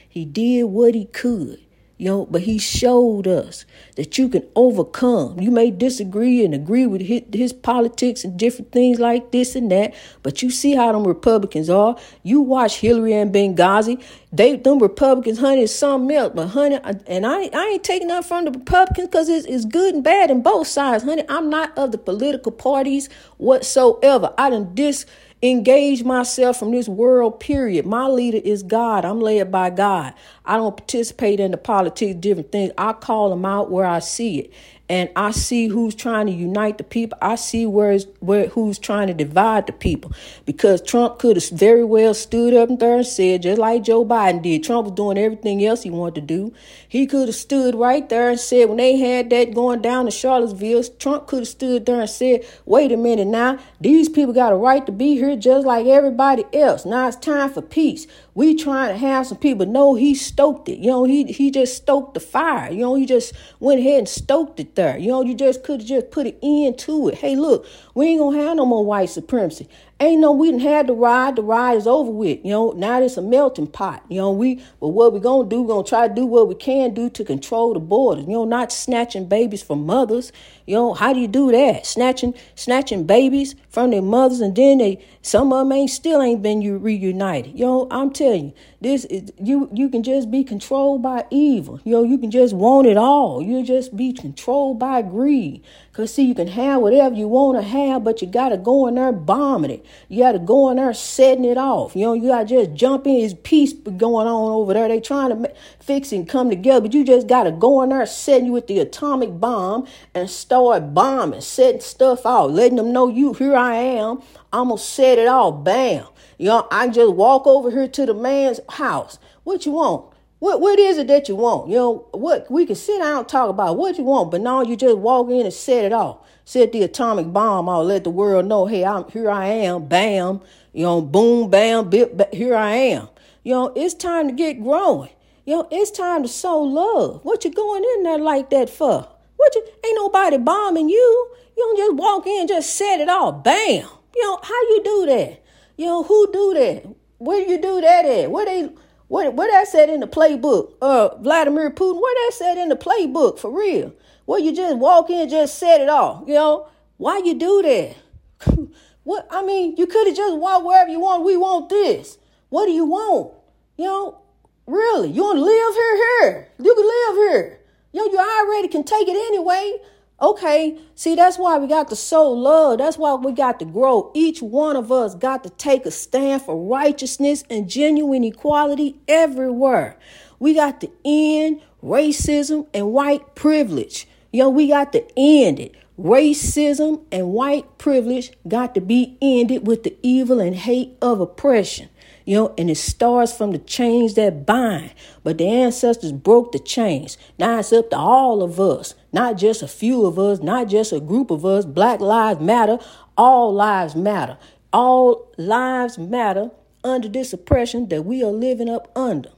He 0.09 0.25
did 0.25 0.63
what 0.63 0.95
he 0.95 1.05
could. 1.05 1.59
Know, 1.99 2.25
but 2.25 2.41
he 2.41 2.57
showed 2.57 3.27
us 3.27 3.65
that 3.95 4.17
you 4.17 4.27
can 4.27 4.45
overcome. 4.55 5.39
You 5.39 5.51
may 5.51 5.71
disagree 5.71 6.43
and 6.43 6.53
agree 6.53 6.85
with 6.85 7.01
his, 7.01 7.21
his, 7.31 7.53
politics 7.53 8.25
and 8.25 8.37
different 8.37 8.73
things 8.73 8.99
like 8.99 9.31
this 9.31 9.55
and 9.55 9.71
that, 9.71 9.93
but 10.21 10.41
you 10.41 10.49
see 10.49 10.75
how 10.75 10.91
them 10.91 11.07
Republicans 11.07 11.69
are. 11.69 11.95
You 12.23 12.41
watch 12.41 12.79
Hillary 12.79 13.13
and 13.13 13.33
Benghazi. 13.33 14.03
They 14.33 14.57
them 14.57 14.79
Republicans, 14.79 15.39
honey, 15.39 15.61
is 15.61 15.73
something 15.73 16.13
else. 16.13 16.33
But 16.35 16.47
honey, 16.47 16.79
and 17.07 17.25
I 17.25 17.49
I 17.53 17.71
ain't 17.73 17.83
taking 17.83 18.11
up 18.11 18.25
from 18.25 18.45
the 18.45 18.51
Republicans 18.51 19.07
because 19.07 19.29
it's, 19.29 19.45
it's 19.45 19.63
good 19.63 19.93
and 19.95 20.03
bad 20.03 20.29
in 20.29 20.41
both 20.41 20.67
sides, 20.67 21.05
honey. 21.05 21.23
I'm 21.29 21.49
not 21.49 21.77
of 21.77 21.93
the 21.93 21.97
political 21.97 22.51
parties 22.51 23.07
whatsoever. 23.37 24.33
I 24.37 24.49
done 24.49 24.75
dis 24.75 25.05
engage 25.43 26.03
myself 26.05 26.57
from 26.57 26.71
this 26.71 26.89
world 26.89 27.39
period. 27.39 27.85
My 27.85 28.07
leader 28.07 28.39
is 28.43 28.63
god. 28.63 29.05
I'm 29.05 29.19
led 29.19 29.51
by 29.51 29.69
god. 29.69 30.13
I 30.45 30.57
don't 30.57 30.77
participate 30.77 31.39
in 31.41 31.51
the 31.51 31.57
politics 31.57 32.15
different 32.19 32.51
things. 32.51 32.71
I 32.77 32.93
call 32.93 33.29
them 33.29 33.45
out 33.45 33.69
where 33.69 33.85
i 33.85 33.99
see 33.99 34.39
it 34.39 34.53
and 34.89 35.09
I 35.15 35.31
see 35.31 35.69
who's 35.69 35.95
trying 35.95 36.25
to 36.27 36.33
unite 36.33 36.77
the 36.77 36.83
people. 36.83 37.17
I 37.21 37.35
see 37.35 37.65
where's 37.65 38.05
where 38.19 38.47
who's 38.47 38.77
trying 38.77 39.07
to 39.07 39.13
divide 39.13 39.65
the 39.65 39.73
people. 39.73 40.11
Because 40.45 40.81
Trump 40.81 41.19
could 41.19 41.37
have 41.37 41.49
very 41.49 41.85
well 41.85 42.13
stood 42.13 42.53
up 42.53 42.69
there 42.79 42.97
and 42.97 43.07
said, 43.07 43.43
just 43.43 43.59
like 43.59 43.83
Joe 43.83 44.05
Biden 44.05 44.41
did. 44.41 44.63
Trump 44.63 44.85
was 44.87 44.95
doing 44.95 45.17
everything 45.17 45.65
else 45.65 45.83
he 45.83 45.89
wanted 45.89 46.15
to 46.15 46.21
do. 46.21 46.53
He 46.87 47.07
could 47.07 47.29
have 47.29 47.35
stood 47.35 47.75
right 47.75 48.07
there 48.09 48.29
and 48.29 48.39
said, 48.39 48.67
when 48.67 48.77
they 48.77 48.97
had 48.97 49.29
that 49.29 49.53
going 49.53 49.81
down 49.81 50.05
to 50.05 50.11
Charlottesville, 50.11 50.83
Trump 50.99 51.27
could 51.27 51.39
have 51.39 51.47
stood 51.47 51.85
there 51.85 52.01
and 52.01 52.09
said, 52.09 52.45
wait 52.65 52.91
a 52.91 52.97
minute 52.97 53.27
now, 53.27 53.59
these 53.79 54.09
people 54.09 54.33
got 54.33 54.51
a 54.51 54.57
right 54.57 54.85
to 54.85 54.91
be 54.91 55.15
here 55.15 55.35
just 55.37 55.65
like 55.65 55.85
everybody 55.85 56.43
else. 56.53 56.85
Now 56.85 57.07
it's 57.07 57.17
time 57.17 57.49
for 57.51 57.61
peace. 57.61 58.05
We 58.35 58.55
trying 58.55 58.89
to 58.89 58.97
have 58.97 59.27
some 59.27 59.37
people. 59.37 59.65
know 59.65 59.95
he 59.95 60.15
stoked 60.15 60.67
it. 60.67 60.79
You 60.79 60.89
know, 60.89 61.03
he 61.03 61.25
he 61.25 61.51
just 61.51 61.77
stoked 61.77 62.15
the 62.15 62.19
fire. 62.19 62.71
You 62.71 62.79
know, 62.79 62.95
he 62.95 63.05
just 63.05 63.33
went 63.59 63.79
ahead 63.79 63.99
and 63.99 64.09
stoked 64.09 64.59
it 64.59 64.75
there. 64.75 64.97
You 64.97 65.09
know, 65.09 65.21
you 65.23 65.35
just 65.35 65.63
could 65.63 65.81
have 65.81 65.87
just 65.87 66.11
put 66.11 66.27
an 66.27 66.35
end 66.41 66.79
to 66.79 67.09
it. 67.09 67.15
Hey, 67.15 67.35
look, 67.35 67.65
we 67.93 68.07
ain't 68.07 68.19
gonna 68.19 68.41
have 68.41 68.57
no 68.57 68.65
more 68.65 68.83
white 68.83 69.09
supremacy. 69.09 69.67
Ain't 69.99 70.19
no, 70.19 70.31
we 70.31 70.51
didn't 70.51 70.63
have 70.63 70.87
the 70.87 70.93
ride. 70.93 71.35
The 71.37 71.43
ride 71.43 71.77
is 71.77 71.87
over 71.87 72.11
with. 72.11 72.39
You 72.43 72.51
know, 72.51 72.71
now 72.71 73.01
it's 73.01 73.15
a 73.15 73.21
melting 73.21 73.67
pot. 73.67 74.03
You 74.09 74.17
know, 74.17 74.31
we, 74.31 74.61
but 74.81 74.89
what 74.89 75.13
we 75.13 75.19
gonna 75.19 75.47
do, 75.47 75.61
we 75.61 75.67
gonna 75.67 75.83
try 75.83 76.07
to 76.07 76.13
do 76.13 76.25
what 76.25 76.49
we 76.49 76.55
can 76.55 76.93
do 76.93 77.09
to 77.11 77.23
control 77.23 77.73
the 77.73 77.79
borders. 77.79 78.25
You 78.25 78.33
know, 78.33 78.45
not 78.45 78.71
snatching 78.71 79.29
babies 79.29 79.63
from 79.63 79.85
mothers. 79.85 80.33
You 80.65 80.75
know, 80.75 80.93
how 80.93 81.13
do 81.13 81.19
you 81.19 81.27
do 81.27 81.51
that? 81.51 81.85
Snatching, 81.85 82.33
snatching 82.55 83.05
babies 83.05 83.55
from 83.69 83.91
their 83.91 84.01
mothers, 84.01 84.39
and 84.39 84.55
then 84.55 84.77
they, 84.77 85.03
some 85.21 85.51
of 85.51 85.59
them 85.59 85.71
ain't 85.73 85.89
still 85.89 86.21
ain't 86.21 86.41
been 86.41 86.81
reunited. 86.81 87.57
You 87.57 87.65
know, 87.65 87.87
I'm 87.91 88.11
telling 88.11 88.45
you, 88.45 88.53
this 88.79 89.05
is, 89.05 89.31
you, 89.41 89.69
you 89.73 89.89
can 89.89 90.03
just 90.03 90.31
be 90.31 90.43
controlled 90.43 91.01
by 91.01 91.25
evil. 91.31 91.81
You 91.83 91.93
know, 91.93 92.03
you 92.03 92.17
can 92.17 92.31
just 92.31 92.53
want 92.53 92.87
it 92.87 92.97
all. 92.97 93.41
You 93.41 93.63
just 93.63 93.95
be 93.95 94.13
controlled 94.13 94.79
by 94.79 95.01
greed. 95.01 95.63
Cause 95.91 96.13
see, 96.13 96.23
you 96.23 96.33
can 96.33 96.47
have 96.47 96.81
whatever 96.81 97.13
you 97.13 97.27
want 97.27 97.57
to 97.57 97.67
have, 97.67 98.03
but 98.03 98.21
you 98.21 98.27
gotta 98.27 98.57
go 98.57 98.87
in 98.87 98.95
there 98.95 99.11
bombing 99.11 99.71
it. 99.71 99.85
You 100.09 100.23
gotta 100.23 100.39
go 100.39 100.69
in 100.69 100.77
there 100.77 100.93
setting 100.93 101.45
it 101.45 101.57
off. 101.57 101.95
You 101.95 102.05
know, 102.05 102.13
you 102.13 102.29
gotta 102.29 102.45
just 102.45 102.73
jump 102.73 103.07
in. 103.07 103.19
His 103.19 103.33
peace 103.33 103.73
going 103.73 104.27
on 104.27 104.51
over 104.51 104.73
there. 104.73 104.87
They 104.87 104.99
trying 104.99 105.29
to 105.29 105.53
fix 105.79 106.11
and 106.11 106.27
come 106.27 106.49
together, 106.49 106.81
but 106.81 106.93
you 106.93 107.03
just 107.03 107.27
gotta 107.27 107.51
go 107.51 107.81
in 107.81 107.89
there 107.89 108.05
setting 108.05 108.47
you 108.47 108.51
with 108.51 108.67
the 108.67 108.79
atomic 108.79 109.39
bomb 109.39 109.87
and 110.13 110.29
start 110.29 110.93
bombing, 110.93 111.41
setting 111.41 111.81
stuff 111.81 112.25
out, 112.25 112.51
letting 112.51 112.77
them 112.77 112.91
know 112.91 113.07
you 113.07 113.33
here 113.33 113.55
I 113.55 113.75
am. 113.75 114.21
I'm 114.51 114.69
gonna 114.69 114.77
set 114.77 115.17
it 115.19 115.27
off. 115.27 115.63
Bam. 115.63 116.05
You 116.37 116.47
know, 116.47 116.67
I 116.71 116.87
just 116.89 117.13
walk 117.13 117.47
over 117.47 117.71
here 117.71 117.87
to 117.87 118.05
the 118.05 118.13
man's 118.13 118.59
house. 118.69 119.17
What 119.43 119.65
you 119.65 119.73
want? 119.73 120.13
What 120.39 120.59
what 120.59 120.77
is 120.77 120.97
it 120.97 121.07
that 121.07 121.29
you 121.29 121.37
want? 121.37 121.69
You 121.69 121.75
know, 121.75 122.07
what 122.11 122.51
we 122.51 122.65
can 122.65 122.75
sit 122.75 122.99
down 122.99 123.19
and 123.19 123.29
talk 123.29 123.49
about 123.49 123.77
what 123.77 123.97
you 123.97 124.03
want, 124.03 124.29
but 124.29 124.41
now 124.41 124.61
you 124.61 124.75
just 124.75 124.97
walk 124.97 125.29
in 125.29 125.45
and 125.45 125.53
set 125.53 125.85
it 125.85 125.93
off. 125.93 126.17
Set 126.45 126.71
the 126.73 126.83
atomic 126.83 127.31
bomb 127.31 127.69
off, 127.69 127.85
let 127.85 128.03
the 128.03 128.09
world 128.09 128.45
know, 128.45 128.65
hey, 128.65 128.83
I'm 128.83 129.09
here 129.11 129.29
I 129.29 129.47
am, 129.47 129.87
bam, 129.87 130.41
you 130.73 130.83
know, 130.83 131.01
boom, 131.01 131.49
bam, 131.49 131.89
bip, 131.89 132.33
here 132.33 132.55
I 132.55 132.71
am. 132.71 133.07
You 133.43 133.53
know, 133.53 133.73
it's 133.75 133.93
time 133.93 134.27
to 134.27 134.33
get 134.33 134.61
growing. 134.61 135.11
You 135.45 135.57
know, 135.57 135.67
it's 135.71 135.91
time 135.91 136.23
to 136.23 136.29
sow 136.29 136.61
love. 136.61 137.23
What 137.23 137.43
you 137.43 137.51
going 137.51 137.83
in 137.95 138.03
there 138.03 138.19
like 138.19 138.49
that 138.49 138.69
for? 138.69 139.07
What 139.35 139.55
you 139.55 139.65
ain't 139.85 139.95
nobody 139.95 140.37
bombing 140.37 140.89
you. 140.89 141.35
You 141.57 141.63
don't 141.63 141.77
just 141.77 141.95
walk 141.95 142.27
in, 142.27 142.47
just 142.47 142.75
set 142.75 142.99
it 142.99 143.09
off, 143.09 143.43
bam. 143.43 143.87
You 144.15 144.23
know, 144.23 144.39
how 144.41 144.61
you 144.69 144.81
do 144.83 145.05
that? 145.07 145.43
You 145.77 145.85
know, 145.85 146.03
who 146.03 146.31
do 146.31 146.53
that? 146.53 146.95
Where 147.17 147.45
you 147.45 147.61
do 147.61 147.81
that 147.81 148.05
at? 148.05 148.31
Where 148.31 148.45
they 148.45 148.69
what 149.07 149.33
what 149.33 149.51
that 149.51 149.67
said 149.67 149.89
in 149.89 149.99
the 149.99 150.07
playbook? 150.07 150.73
Uh, 150.81 151.15
Vladimir 151.17 151.71
Putin. 151.71 151.99
What 151.99 152.15
that 152.15 152.31
said 152.33 152.57
in 152.57 152.69
the 152.69 152.75
playbook 152.75 153.39
for 153.39 153.51
real? 153.51 153.93
Where 154.25 154.39
you 154.39 154.55
just 154.55 154.77
walk 154.77 155.09
in, 155.09 155.29
just 155.29 155.57
set 155.59 155.81
it 155.81 155.89
off. 155.89 156.23
You 156.27 156.35
know 156.35 156.67
why 156.97 157.19
you 157.19 157.33
do 157.37 157.61
that? 157.61 158.69
what 159.03 159.27
I 159.29 159.43
mean, 159.43 159.75
you 159.77 159.87
could 159.87 160.07
have 160.07 160.15
just 160.15 160.37
walked 160.37 160.65
wherever 160.65 160.89
you 160.89 160.99
want. 160.99 161.25
We 161.25 161.37
want 161.37 161.69
this. 161.69 162.17
What 162.49 162.65
do 162.65 162.71
you 162.71 162.85
want? 162.85 163.33
You 163.77 163.85
know, 163.85 164.21
really? 164.67 165.09
You 165.11 165.23
want 165.23 165.37
to 165.37 165.43
live 165.43 165.73
here? 165.73 165.97
Here, 165.97 166.49
you 166.59 166.75
can 166.75 166.85
live 166.85 167.31
here. 167.31 167.59
Yo, 167.91 168.03
you 168.05 168.17
already 168.17 168.67
can 168.67 168.83
take 168.83 169.07
it 169.07 169.15
anyway. 169.15 169.77
Okay, 170.21 170.77
see, 170.95 171.15
that's 171.15 171.37
why 171.37 171.57
we 171.57 171.67
got 171.67 171.89
to 171.89 171.95
sow 171.95 172.31
love. 172.31 172.77
That's 172.77 172.97
why 172.97 173.13
we 173.15 173.33
got 173.33 173.59
to 173.59 173.65
grow. 173.65 174.11
Each 174.13 174.41
one 174.41 174.75
of 174.75 174.91
us 174.91 175.15
got 175.15 175.43
to 175.43 175.49
take 175.49 175.85
a 175.85 175.91
stand 175.91 176.43
for 176.43 176.55
righteousness 176.55 177.43
and 177.49 177.69
genuine 177.69 178.23
equality 178.23 179.01
everywhere. 179.07 179.97
We 180.39 180.53
got 180.53 180.79
to 180.81 180.91
end 181.03 181.61
racism 181.83 182.67
and 182.73 182.93
white 182.93 183.35
privilege. 183.35 184.07
Yo, 184.35 184.49
we 184.49 184.67
got 184.67 184.91
to 184.91 185.05
end 185.15 185.59
it. 185.59 185.75
Racism 185.97 187.03
and 187.11 187.29
white 187.29 187.77
privilege 187.77 188.31
got 188.47 188.73
to 188.73 188.81
be 188.81 189.15
ended 189.21 189.67
with 189.67 189.83
the 189.83 189.95
evil 190.01 190.39
and 190.39 190.55
hate 190.55 190.97
of 191.03 191.21
oppression. 191.21 191.87
You 192.25 192.35
know, 192.35 192.53
and 192.57 192.67
it 192.67 192.77
starts 192.77 193.31
from 193.31 193.51
the 193.51 193.59
chains 193.59 194.15
that 194.15 194.43
bind. 194.43 194.95
But 195.23 195.37
the 195.37 195.47
ancestors 195.47 196.11
broke 196.11 196.51
the 196.51 196.57
chains. 196.57 197.15
Now 197.37 197.59
it's 197.59 197.71
up 197.71 197.91
to 197.91 197.97
all 197.97 198.41
of 198.41 198.59
us, 198.59 198.95
not 199.11 199.37
just 199.37 199.61
a 199.61 199.67
few 199.67 200.07
of 200.07 200.17
us, 200.17 200.39
not 200.39 200.67
just 200.67 200.91
a 200.91 200.99
group 200.99 201.29
of 201.29 201.45
us. 201.45 201.63
Black 201.63 201.99
lives 201.99 202.39
matter. 202.39 202.79
All 203.15 203.53
lives 203.53 203.95
matter. 203.95 204.39
All 204.71 205.31
lives 205.37 205.99
matter 205.99 206.49
under 206.83 207.07
this 207.07 207.33
oppression 207.33 207.87
that 207.89 208.03
we 208.03 208.23
are 208.23 208.31
living 208.31 208.67
up 208.67 208.91
under. 208.95 209.29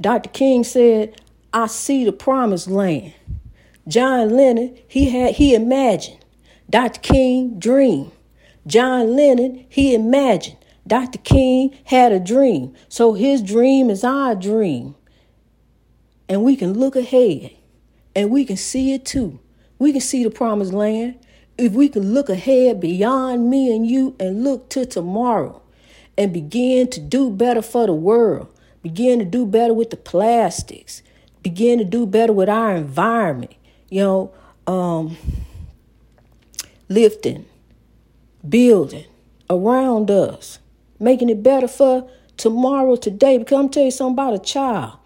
Dr. 0.00 0.28
King 0.28 0.62
said, 0.62 1.20
I 1.52 1.66
see 1.66 2.04
the 2.04 2.12
promised 2.12 2.68
land. 2.68 3.14
John 3.88 4.30
Lennon, 4.30 4.76
he 4.88 5.10
had 5.10 5.36
he 5.36 5.54
imagined. 5.54 6.24
Dr. 6.68 7.00
King 7.00 7.58
dreamed. 7.58 8.12
John 8.66 9.14
Lennon, 9.14 9.64
he 9.68 9.94
imagined. 9.94 10.56
Dr. 10.86 11.18
King 11.18 11.76
had 11.84 12.12
a 12.12 12.20
dream. 12.20 12.74
So 12.88 13.12
his 13.14 13.42
dream 13.42 13.90
is 13.90 14.04
our 14.04 14.34
dream. 14.34 14.94
And 16.28 16.42
we 16.42 16.56
can 16.56 16.74
look 16.74 16.96
ahead 16.96 17.52
and 18.14 18.30
we 18.30 18.44
can 18.44 18.56
see 18.56 18.92
it 18.92 19.04
too. 19.04 19.38
We 19.78 19.92
can 19.92 20.00
see 20.00 20.24
the 20.24 20.30
promised 20.30 20.72
land. 20.72 21.18
If 21.58 21.72
we 21.72 21.88
can 21.88 22.14
look 22.14 22.28
ahead 22.28 22.80
beyond 22.80 23.48
me 23.48 23.74
and 23.74 23.86
you 23.86 24.16
and 24.18 24.42
look 24.42 24.68
to 24.70 24.84
tomorrow 24.84 25.62
and 26.18 26.32
begin 26.32 26.88
to 26.90 27.00
do 27.00 27.30
better 27.30 27.62
for 27.62 27.86
the 27.86 27.92
world, 27.92 28.48
begin 28.82 29.18
to 29.18 29.24
do 29.24 29.46
better 29.46 29.74
with 29.74 29.90
the 29.90 29.96
plastics, 29.96 31.02
begin 31.46 31.78
to 31.78 31.84
do 31.84 32.04
better 32.04 32.32
with 32.32 32.48
our 32.48 32.74
environment, 32.74 33.54
you 33.88 34.00
know, 34.00 34.34
um, 34.66 35.16
lifting 36.88 37.44
building 38.48 39.04
around 39.48 40.10
us, 40.10 40.58
making 40.98 41.28
it 41.28 41.44
better 41.44 41.68
for 41.68 42.10
tomorrow, 42.36 42.96
today. 42.96 43.38
Because 43.38 43.60
I'm 43.60 43.68
telling 43.68 43.86
you 43.86 43.90
something 43.92 44.14
about 44.14 44.34
a 44.34 44.40
child. 44.40 44.98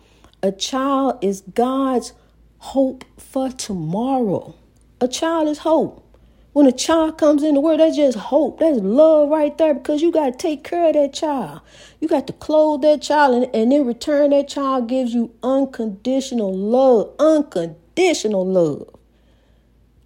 A 0.43 0.51
child 0.51 1.19
is 1.21 1.43
God's 1.55 2.15
hope 2.59 3.05
for 3.19 3.51
tomorrow. 3.51 4.55
A 4.99 5.09
child 5.09 5.47
is 5.47 5.59
hope. 5.59 6.10
When 6.53 6.67
a 6.67 6.73
child 6.73 7.17
comes 7.17 7.45
in 7.45 7.55
the 7.55 7.61
world, 7.61 7.79
that's 7.79 7.97
just 7.97 8.19
hope. 8.19 8.59
That's 8.59 8.81
love 8.81 9.29
right 9.29 9.57
there 9.57 9.75
because 9.75 10.03
you 10.03 10.11
got 10.11 10.33
to 10.33 10.37
take 10.37 10.65
care 10.65 10.89
of 10.89 10.95
that 10.95 11.13
child. 11.13 11.61
You 12.01 12.09
got 12.09 12.27
to 12.27 12.33
clothe 12.33 12.83
that 12.83 13.03
child, 13.03 13.43
and, 13.43 13.55
and 13.55 13.73
in 13.73 13.87
return, 13.87 14.31
that 14.31 14.49
child 14.49 14.89
gives 14.89 15.15
you 15.15 15.33
unconditional 15.43 16.53
love. 16.53 17.15
Unconditional 17.21 18.45
love. 18.45 18.89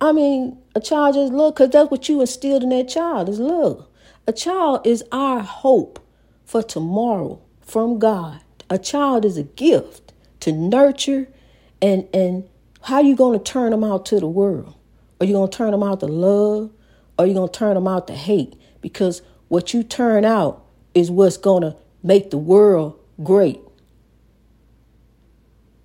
I 0.00 0.12
mean, 0.12 0.58
a 0.74 0.80
child 0.80 1.14
just 1.14 1.32
love 1.32 1.54
because 1.54 1.70
that's 1.70 1.90
what 1.90 2.08
you 2.10 2.20
instilled 2.20 2.62
in 2.62 2.68
that 2.70 2.88
child 2.88 3.30
is 3.30 3.40
love. 3.40 3.86
A 4.26 4.32
child 4.32 4.86
is 4.86 5.02
our 5.12 5.40
hope 5.40 5.98
for 6.44 6.62
tomorrow 6.62 7.40
from 7.62 7.98
God. 7.98 8.40
A 8.68 8.78
child 8.78 9.24
is 9.24 9.38
a 9.38 9.44
gift 9.44 10.12
to 10.40 10.52
nurture 10.52 11.28
and 11.80 12.06
and 12.12 12.48
how 12.82 13.00
you 13.00 13.16
going 13.16 13.38
to 13.38 13.42
turn 13.42 13.70
them 13.70 13.82
out 13.82 14.04
to 14.06 14.20
the 14.20 14.26
world? 14.26 14.74
Are 15.24 15.26
you 15.26 15.32
going 15.32 15.50
to 15.50 15.56
turn 15.56 15.70
them 15.70 15.82
out 15.82 16.00
to 16.00 16.06
love? 16.06 16.70
Or 17.18 17.24
are 17.24 17.26
you 17.26 17.32
going 17.32 17.48
to 17.48 17.58
turn 17.58 17.76
them 17.76 17.88
out 17.88 18.08
to 18.08 18.12
hate? 18.12 18.60
Because 18.82 19.22
what 19.48 19.72
you 19.72 19.82
turn 19.82 20.22
out 20.22 20.62
is 20.92 21.10
what's 21.10 21.38
going 21.38 21.62
to 21.62 21.74
make 22.02 22.30
the 22.30 22.36
world 22.36 23.00
great. 23.22 23.58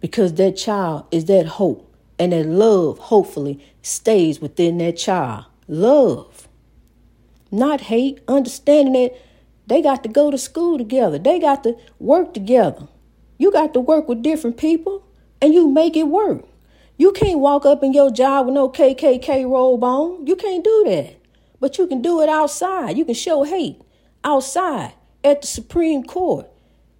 Because 0.01 0.33
that 0.33 0.57
child 0.57 1.05
is 1.09 1.23
that 1.25 1.45
hope. 1.45 1.89
And 2.19 2.33
that 2.33 2.47
love, 2.47 2.99
hopefully, 2.99 3.65
stays 3.81 4.41
within 4.41 4.77
that 4.79 4.97
child. 4.97 5.45
Love. 5.69 6.49
Not 7.49 7.79
hate. 7.79 8.19
Understanding 8.27 8.91
that 8.91 9.17
they 9.67 9.81
got 9.81 10.03
to 10.03 10.09
go 10.09 10.31
to 10.31 10.37
school 10.37 10.77
together. 10.77 11.17
They 11.17 11.39
got 11.39 11.63
to 11.63 11.77
work 11.97 12.33
together. 12.33 12.89
You 13.37 13.53
got 13.53 13.73
to 13.73 13.79
work 13.79 14.09
with 14.09 14.21
different 14.21 14.57
people 14.57 15.07
and 15.41 15.53
you 15.53 15.69
make 15.69 15.95
it 15.95 16.09
work. 16.09 16.43
You 16.99 17.13
can't 17.13 17.39
walk 17.39 17.65
up 17.65 17.81
in 17.81 17.93
your 17.93 18.11
job 18.11 18.45
with 18.45 18.55
no 18.55 18.69
KKK 18.69 19.49
robe 19.49 19.85
on. 19.85 20.27
You 20.27 20.35
can't 20.35 20.65
do 20.65 20.83
that. 20.87 21.15
But 21.61 21.77
you 21.77 21.87
can 21.87 22.01
do 22.01 22.21
it 22.21 22.27
outside. 22.27 22.97
You 22.97 23.05
can 23.05 23.15
show 23.15 23.43
hate 23.43 23.81
outside 24.21 24.91
at 25.23 25.39
the 25.39 25.47
Supreme 25.47 26.03
Court 26.03 26.47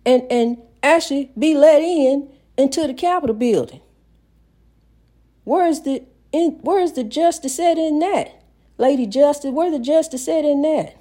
and, 0.05 0.23
and 0.31 0.57
actually 0.81 1.31
be 1.37 1.53
let 1.53 1.81
in 1.81 2.29
into 2.57 2.87
the 2.87 2.93
Capitol 2.93 3.35
building. 3.35 3.81
Where's 5.43 5.81
the 5.81 6.03
in, 6.31 6.59
where's 6.61 6.93
the 6.93 7.03
justice 7.03 7.57
said 7.57 7.77
in 7.77 7.99
that? 7.99 8.41
Lady 8.77 9.05
Justice, 9.05 9.51
where's 9.51 9.73
the 9.73 9.79
justice 9.79 10.23
said 10.23 10.45
in 10.45 10.61
that? 10.61 10.95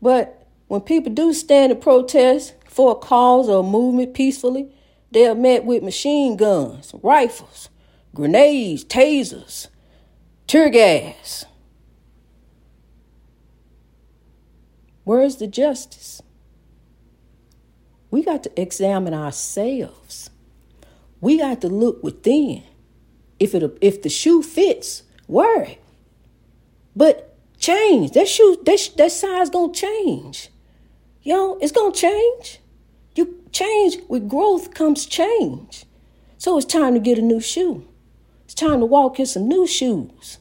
But 0.00 0.46
when 0.68 0.82
people 0.82 1.12
do 1.12 1.32
stand 1.32 1.72
and 1.72 1.80
protest 1.80 2.54
for 2.66 2.92
a 2.92 2.94
cause 2.94 3.48
or 3.48 3.60
a 3.60 3.68
movement 3.68 4.14
peacefully, 4.14 4.70
they 5.10 5.26
are 5.26 5.34
met 5.34 5.64
with 5.64 5.82
machine 5.82 6.36
guns, 6.36 6.92
rifles, 7.02 7.70
grenades, 8.14 8.84
tasers, 8.84 9.68
tear 10.46 10.70
gas. 10.70 11.44
Where's 15.04 15.36
the 15.36 15.46
justice? 15.46 16.20
We 18.10 18.22
got 18.22 18.42
to 18.44 18.60
examine 18.60 19.14
ourselves. 19.14 20.30
We 21.20 21.38
got 21.38 21.60
to 21.62 21.68
look 21.68 22.02
within. 22.02 22.62
If 23.38 23.54
it 23.54 23.78
if 23.80 24.02
the 24.02 24.08
shoe 24.08 24.42
fits, 24.42 25.04
wear 25.26 25.62
it. 25.62 25.82
But 26.94 27.36
change. 27.58 28.12
That 28.12 28.28
shoe, 28.28 28.60
that, 28.64 28.90
that 28.96 29.12
size 29.12 29.50
gonna 29.50 29.72
change. 29.72 30.50
Yo, 31.22 31.58
it's 31.60 31.72
gonna 31.72 31.92
change. 31.92 32.60
You 33.14 33.42
change 33.52 33.98
with 34.08 34.28
growth 34.28 34.74
comes 34.74 35.06
change. 35.06 35.84
So 36.36 36.56
it's 36.56 36.66
time 36.66 36.94
to 36.94 37.00
get 37.00 37.18
a 37.18 37.22
new 37.22 37.40
shoe. 37.40 37.87
It's 38.48 38.54
time 38.54 38.80
to 38.80 38.86
walk 38.86 39.20
in 39.20 39.26
some 39.26 39.46
new 39.46 39.66
shoes. 39.66 40.38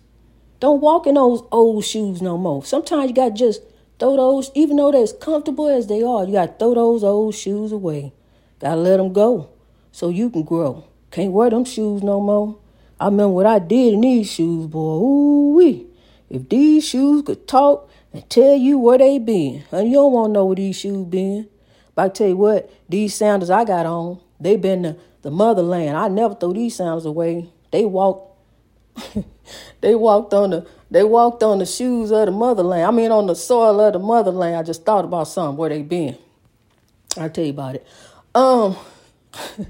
Don't 0.61 0.79
walk 0.79 1.07
in 1.07 1.15
those 1.15 1.43
old 1.51 1.83
shoes 1.83 2.21
no 2.21 2.37
more. 2.37 2.63
Sometimes 2.63 3.09
you 3.09 3.13
got 3.13 3.29
to 3.31 3.35
just 3.35 3.61
throw 3.99 4.15
those, 4.15 4.49
even 4.55 4.77
though 4.77 4.93
they're 4.93 5.03
as 5.03 5.11
comfortable 5.11 5.67
as 5.67 5.87
they 5.87 6.01
are, 6.01 6.23
you 6.23 6.31
got 6.31 6.45
to 6.45 6.57
throw 6.57 6.73
those 6.73 7.03
old 7.03 7.35
shoes 7.35 7.73
away. 7.73 8.13
Got 8.59 8.75
to 8.75 8.77
let 8.77 8.95
them 8.95 9.11
go 9.11 9.49
so 9.91 10.07
you 10.07 10.29
can 10.29 10.43
grow. 10.43 10.87
Can't 11.11 11.33
wear 11.33 11.49
them 11.49 11.65
shoes 11.65 12.01
no 12.01 12.21
more. 12.21 12.57
I 12.97 13.07
remember 13.07 13.33
what 13.33 13.45
I 13.45 13.59
did 13.59 13.95
in 13.95 13.99
these 13.99 14.31
shoes, 14.31 14.67
boy. 14.67 15.03
Ooh 15.03 15.55
wee. 15.57 15.87
If 16.29 16.47
these 16.47 16.87
shoes 16.87 17.23
could 17.23 17.45
talk 17.45 17.89
and 18.13 18.29
tell 18.29 18.55
you 18.55 18.79
where 18.79 18.99
they 18.99 19.19
been, 19.19 19.65
and 19.69 19.89
you 19.89 19.95
don't 19.95 20.13
want 20.13 20.29
to 20.29 20.33
know 20.33 20.45
where 20.45 20.55
these 20.55 20.79
shoes 20.79 21.05
been. 21.07 21.49
But 21.93 22.05
I 22.05 22.07
tell 22.07 22.29
you 22.29 22.37
what, 22.37 22.71
these 22.87 23.15
sandals 23.15 23.49
I 23.49 23.65
got 23.65 23.85
on, 23.85 24.21
they 24.39 24.55
been 24.55 24.83
the, 24.83 24.97
the 25.23 25.29
motherland. 25.29 25.97
I 25.97 26.07
never 26.07 26.35
throw 26.35 26.53
these 26.53 26.77
sandals 26.77 27.05
away. 27.05 27.49
They 27.71 27.85
walked 27.85 28.27
they 29.81 29.95
walked 29.95 30.33
on 30.33 30.49
the 30.51 30.67
they 30.89 31.03
walked 31.03 31.43
on 31.43 31.59
the 31.59 31.65
shoes 31.65 32.11
of 32.11 32.25
the 32.25 32.31
motherland. 32.31 32.83
I 32.83 32.91
mean 32.91 33.11
on 33.11 33.27
the 33.27 33.35
soil 33.35 33.79
of 33.81 33.93
the 33.93 33.99
motherland. 33.99 34.55
I 34.55 34.63
just 34.63 34.85
thought 34.85 35.05
about 35.05 35.27
something 35.27 35.57
where 35.57 35.69
they 35.69 35.81
been. 35.81 36.17
I'll 37.17 37.29
tell 37.29 37.43
you 37.43 37.51
about 37.51 37.75
it. 37.75 37.87
Um 38.33 38.77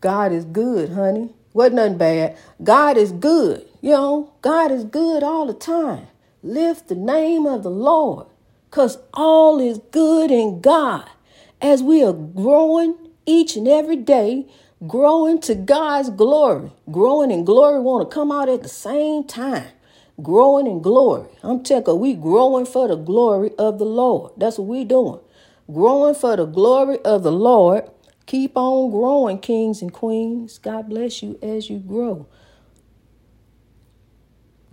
God 0.00 0.32
is 0.32 0.44
good, 0.44 0.90
honey. 0.90 1.30
Wasn't 1.52 1.76
nothing 1.76 1.98
bad. 1.98 2.38
God 2.62 2.96
is 2.96 3.12
good. 3.12 3.66
You 3.80 3.92
know, 3.92 4.32
God 4.40 4.70
is 4.70 4.84
good 4.84 5.22
all 5.22 5.46
the 5.46 5.54
time. 5.54 6.06
Lift 6.42 6.88
the 6.88 6.94
name 6.94 7.46
of 7.46 7.62
the 7.62 7.70
Lord. 7.70 8.26
Cause 8.70 8.98
all 9.12 9.60
is 9.60 9.78
good 9.90 10.30
in 10.30 10.60
God. 10.60 11.08
As 11.60 11.82
we 11.82 12.04
are 12.04 12.12
growing 12.12 12.94
each 13.26 13.56
and 13.56 13.66
every 13.66 13.96
day, 13.96 14.46
growing 14.86 15.40
to 15.42 15.54
God's 15.54 16.10
glory. 16.10 16.72
Growing 16.90 17.30
in 17.30 17.44
glory 17.44 17.80
want 17.80 18.08
to 18.08 18.14
come 18.14 18.32
out 18.32 18.48
at 18.48 18.62
the 18.62 18.68
same 18.68 19.24
time. 19.24 19.68
Growing 20.22 20.66
in 20.66 20.82
glory. 20.82 21.28
I'm 21.42 21.62
telling 21.62 21.86
you, 21.86 21.94
we 21.94 22.14
growing 22.14 22.66
for 22.66 22.88
the 22.88 22.96
glory 22.96 23.52
of 23.58 23.78
the 23.78 23.84
Lord. 23.84 24.32
That's 24.36 24.58
what 24.58 24.68
we 24.68 24.84
doing. 24.84 25.20
Growing 25.72 26.14
for 26.14 26.36
the 26.36 26.46
glory 26.46 26.98
of 27.00 27.22
the 27.22 27.32
Lord. 27.32 27.88
Keep 28.26 28.56
on 28.56 28.90
growing, 28.90 29.38
kings 29.38 29.82
and 29.82 29.92
queens. 29.92 30.58
God 30.58 30.88
bless 30.88 31.22
you 31.22 31.38
as 31.42 31.70
you 31.70 31.78
grow. 31.78 32.26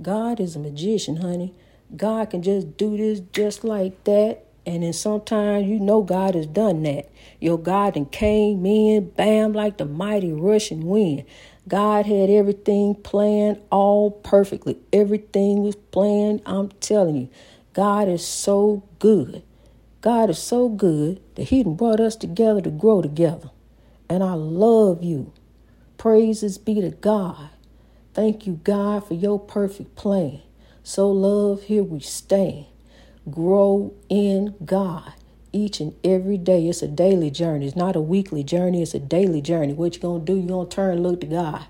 God 0.02 0.40
is 0.40 0.56
a 0.56 0.60
magician, 0.60 1.18
honey. 1.18 1.56
God 1.96 2.30
can 2.30 2.42
just 2.42 2.78
do 2.78 2.98
this 2.98 3.22
just 3.32 3.64
like 3.64 4.04
that 4.04 4.47
and 4.68 4.84
then 4.84 4.94
sometimes 4.94 5.68
you 5.70 5.80
know 5.80 6.04
God 6.04 6.36
has 6.36 6.48
done 6.48 6.84
that. 6.84 7.10
Your 7.42 7.58
God 7.60 7.98
and 7.98 8.12
came 8.12 8.68
in, 8.68 9.12
bam, 9.12 9.54
like 9.54 9.80
the 9.80 9.86
mighty 9.86 10.34
rushing 10.34 10.88
wind. 10.88 11.26
God 11.70 12.06
had 12.08 12.30
everything 12.30 12.96
planned 12.96 13.62
all 13.72 14.12
perfectly. 14.12 14.78
Everything 14.94 15.64
was 15.64 15.78
planned. 15.78 16.44
I'm 16.46 16.70
telling 16.82 17.18
you, 17.18 17.30
God 17.74 18.10
is 18.10 18.28
so 18.28 18.84
good. 19.00 19.44
God 20.02 20.30
is 20.32 20.40
so 20.40 20.70
good 20.70 21.22
that 21.36 21.46
He 21.46 21.64
brought 21.64 22.02
us 22.02 22.18
together 22.18 22.62
to 22.62 22.72
grow 22.72 23.02
together. 23.02 23.52
And 24.10 24.24
I 24.24 24.34
love 24.36 25.04
you. 25.04 25.34
Praises 25.98 26.60
be 26.60 26.82
to 26.82 26.92
God. 26.92 27.50
Thank 28.14 28.48
you, 28.48 28.62
God, 28.64 29.08
for 29.08 29.16
your 29.16 29.40
perfect 29.40 29.96
plan. 29.96 30.42
So, 30.84 31.10
love, 31.12 31.64
here 31.64 31.84
we 31.84 32.02
stand 32.02 32.68
grow 33.30 33.94
in 34.10 34.56
God 34.64 35.14
each 35.52 35.80
and 35.80 35.94
every 36.04 36.38
day. 36.38 36.68
It's 36.68 36.82
a 36.82 36.88
daily 36.88 37.30
journey. 37.30 37.68
It's 37.68 37.76
not 37.76 37.96
a 37.96 38.02
weekly 38.02 38.44
journey. 38.44 38.82
It's 38.82 38.94
a 38.94 39.00
daily 39.00 39.42
journey. 39.42 39.74
What 39.74 39.96
you 39.96 40.02
gonna 40.02 40.24
do? 40.24 40.36
You 40.36 40.48
gonna 40.48 40.70
turn 40.70 40.96
and 40.96 41.04
look 41.04 41.22
to 41.22 41.28
God. 41.28 41.66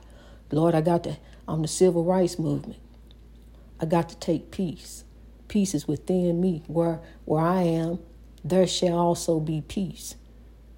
Lord, 0.51 0.75
I 0.75 0.81
got 0.81 1.03
to. 1.05 1.17
I'm 1.47 1.61
the 1.61 1.67
civil 1.67 2.03
rights 2.03 2.37
movement. 2.37 2.79
I 3.79 3.85
got 3.85 4.09
to 4.09 4.17
take 4.17 4.51
peace. 4.51 5.03
Peace 5.47 5.73
is 5.73 5.87
within 5.87 6.41
me. 6.41 6.63
Where 6.67 6.99
where 7.25 7.43
I 7.43 7.63
am, 7.63 7.99
there 8.43 8.67
shall 8.67 8.97
also 8.97 9.39
be 9.39 9.61
peace. 9.61 10.15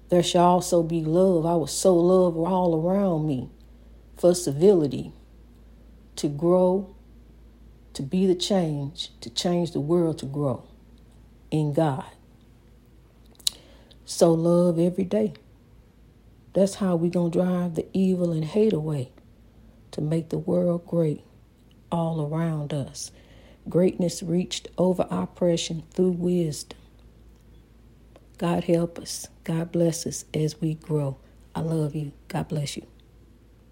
There 0.08 0.22
shall 0.22 0.44
also 0.44 0.82
be 0.82 1.02
love. 1.02 1.46
I 1.46 1.54
was 1.54 1.72
so 1.72 1.94
love 1.94 2.36
all 2.36 2.74
around 2.80 3.26
me 3.26 3.48
for 4.16 4.34
civility 4.34 5.12
to 6.16 6.28
grow, 6.28 6.94
to 7.94 8.02
be 8.02 8.26
the 8.26 8.34
change, 8.34 9.10
to 9.20 9.30
change 9.30 9.72
the 9.72 9.80
world 9.80 10.18
to 10.18 10.26
grow 10.26 10.69
in 11.50 11.72
God. 11.72 12.06
So 14.04 14.32
love 14.32 14.78
every 14.78 15.04
day. 15.04 15.34
That's 16.54 16.76
how 16.76 16.96
we're 16.96 17.10
going 17.10 17.32
to 17.32 17.38
drive 17.38 17.76
the 17.76 17.86
evil 17.92 18.32
and 18.32 18.44
hate 18.44 18.72
away 18.72 19.12
to 19.92 20.00
make 20.00 20.30
the 20.30 20.38
world 20.38 20.86
great 20.86 21.24
all 21.92 22.22
around 22.26 22.72
us. 22.74 23.12
Greatness 23.68 24.22
reached 24.22 24.68
over 24.78 25.06
oppression 25.10 25.84
through 25.92 26.12
wisdom. 26.12 26.78
God 28.38 28.64
help 28.64 28.98
us. 28.98 29.28
God 29.44 29.72
bless 29.72 30.06
us 30.06 30.24
as 30.34 30.60
we 30.60 30.74
grow. 30.74 31.18
I 31.54 31.60
love 31.60 31.94
you. 31.94 32.12
God 32.28 32.48
bless 32.48 32.76
you. 32.76 32.86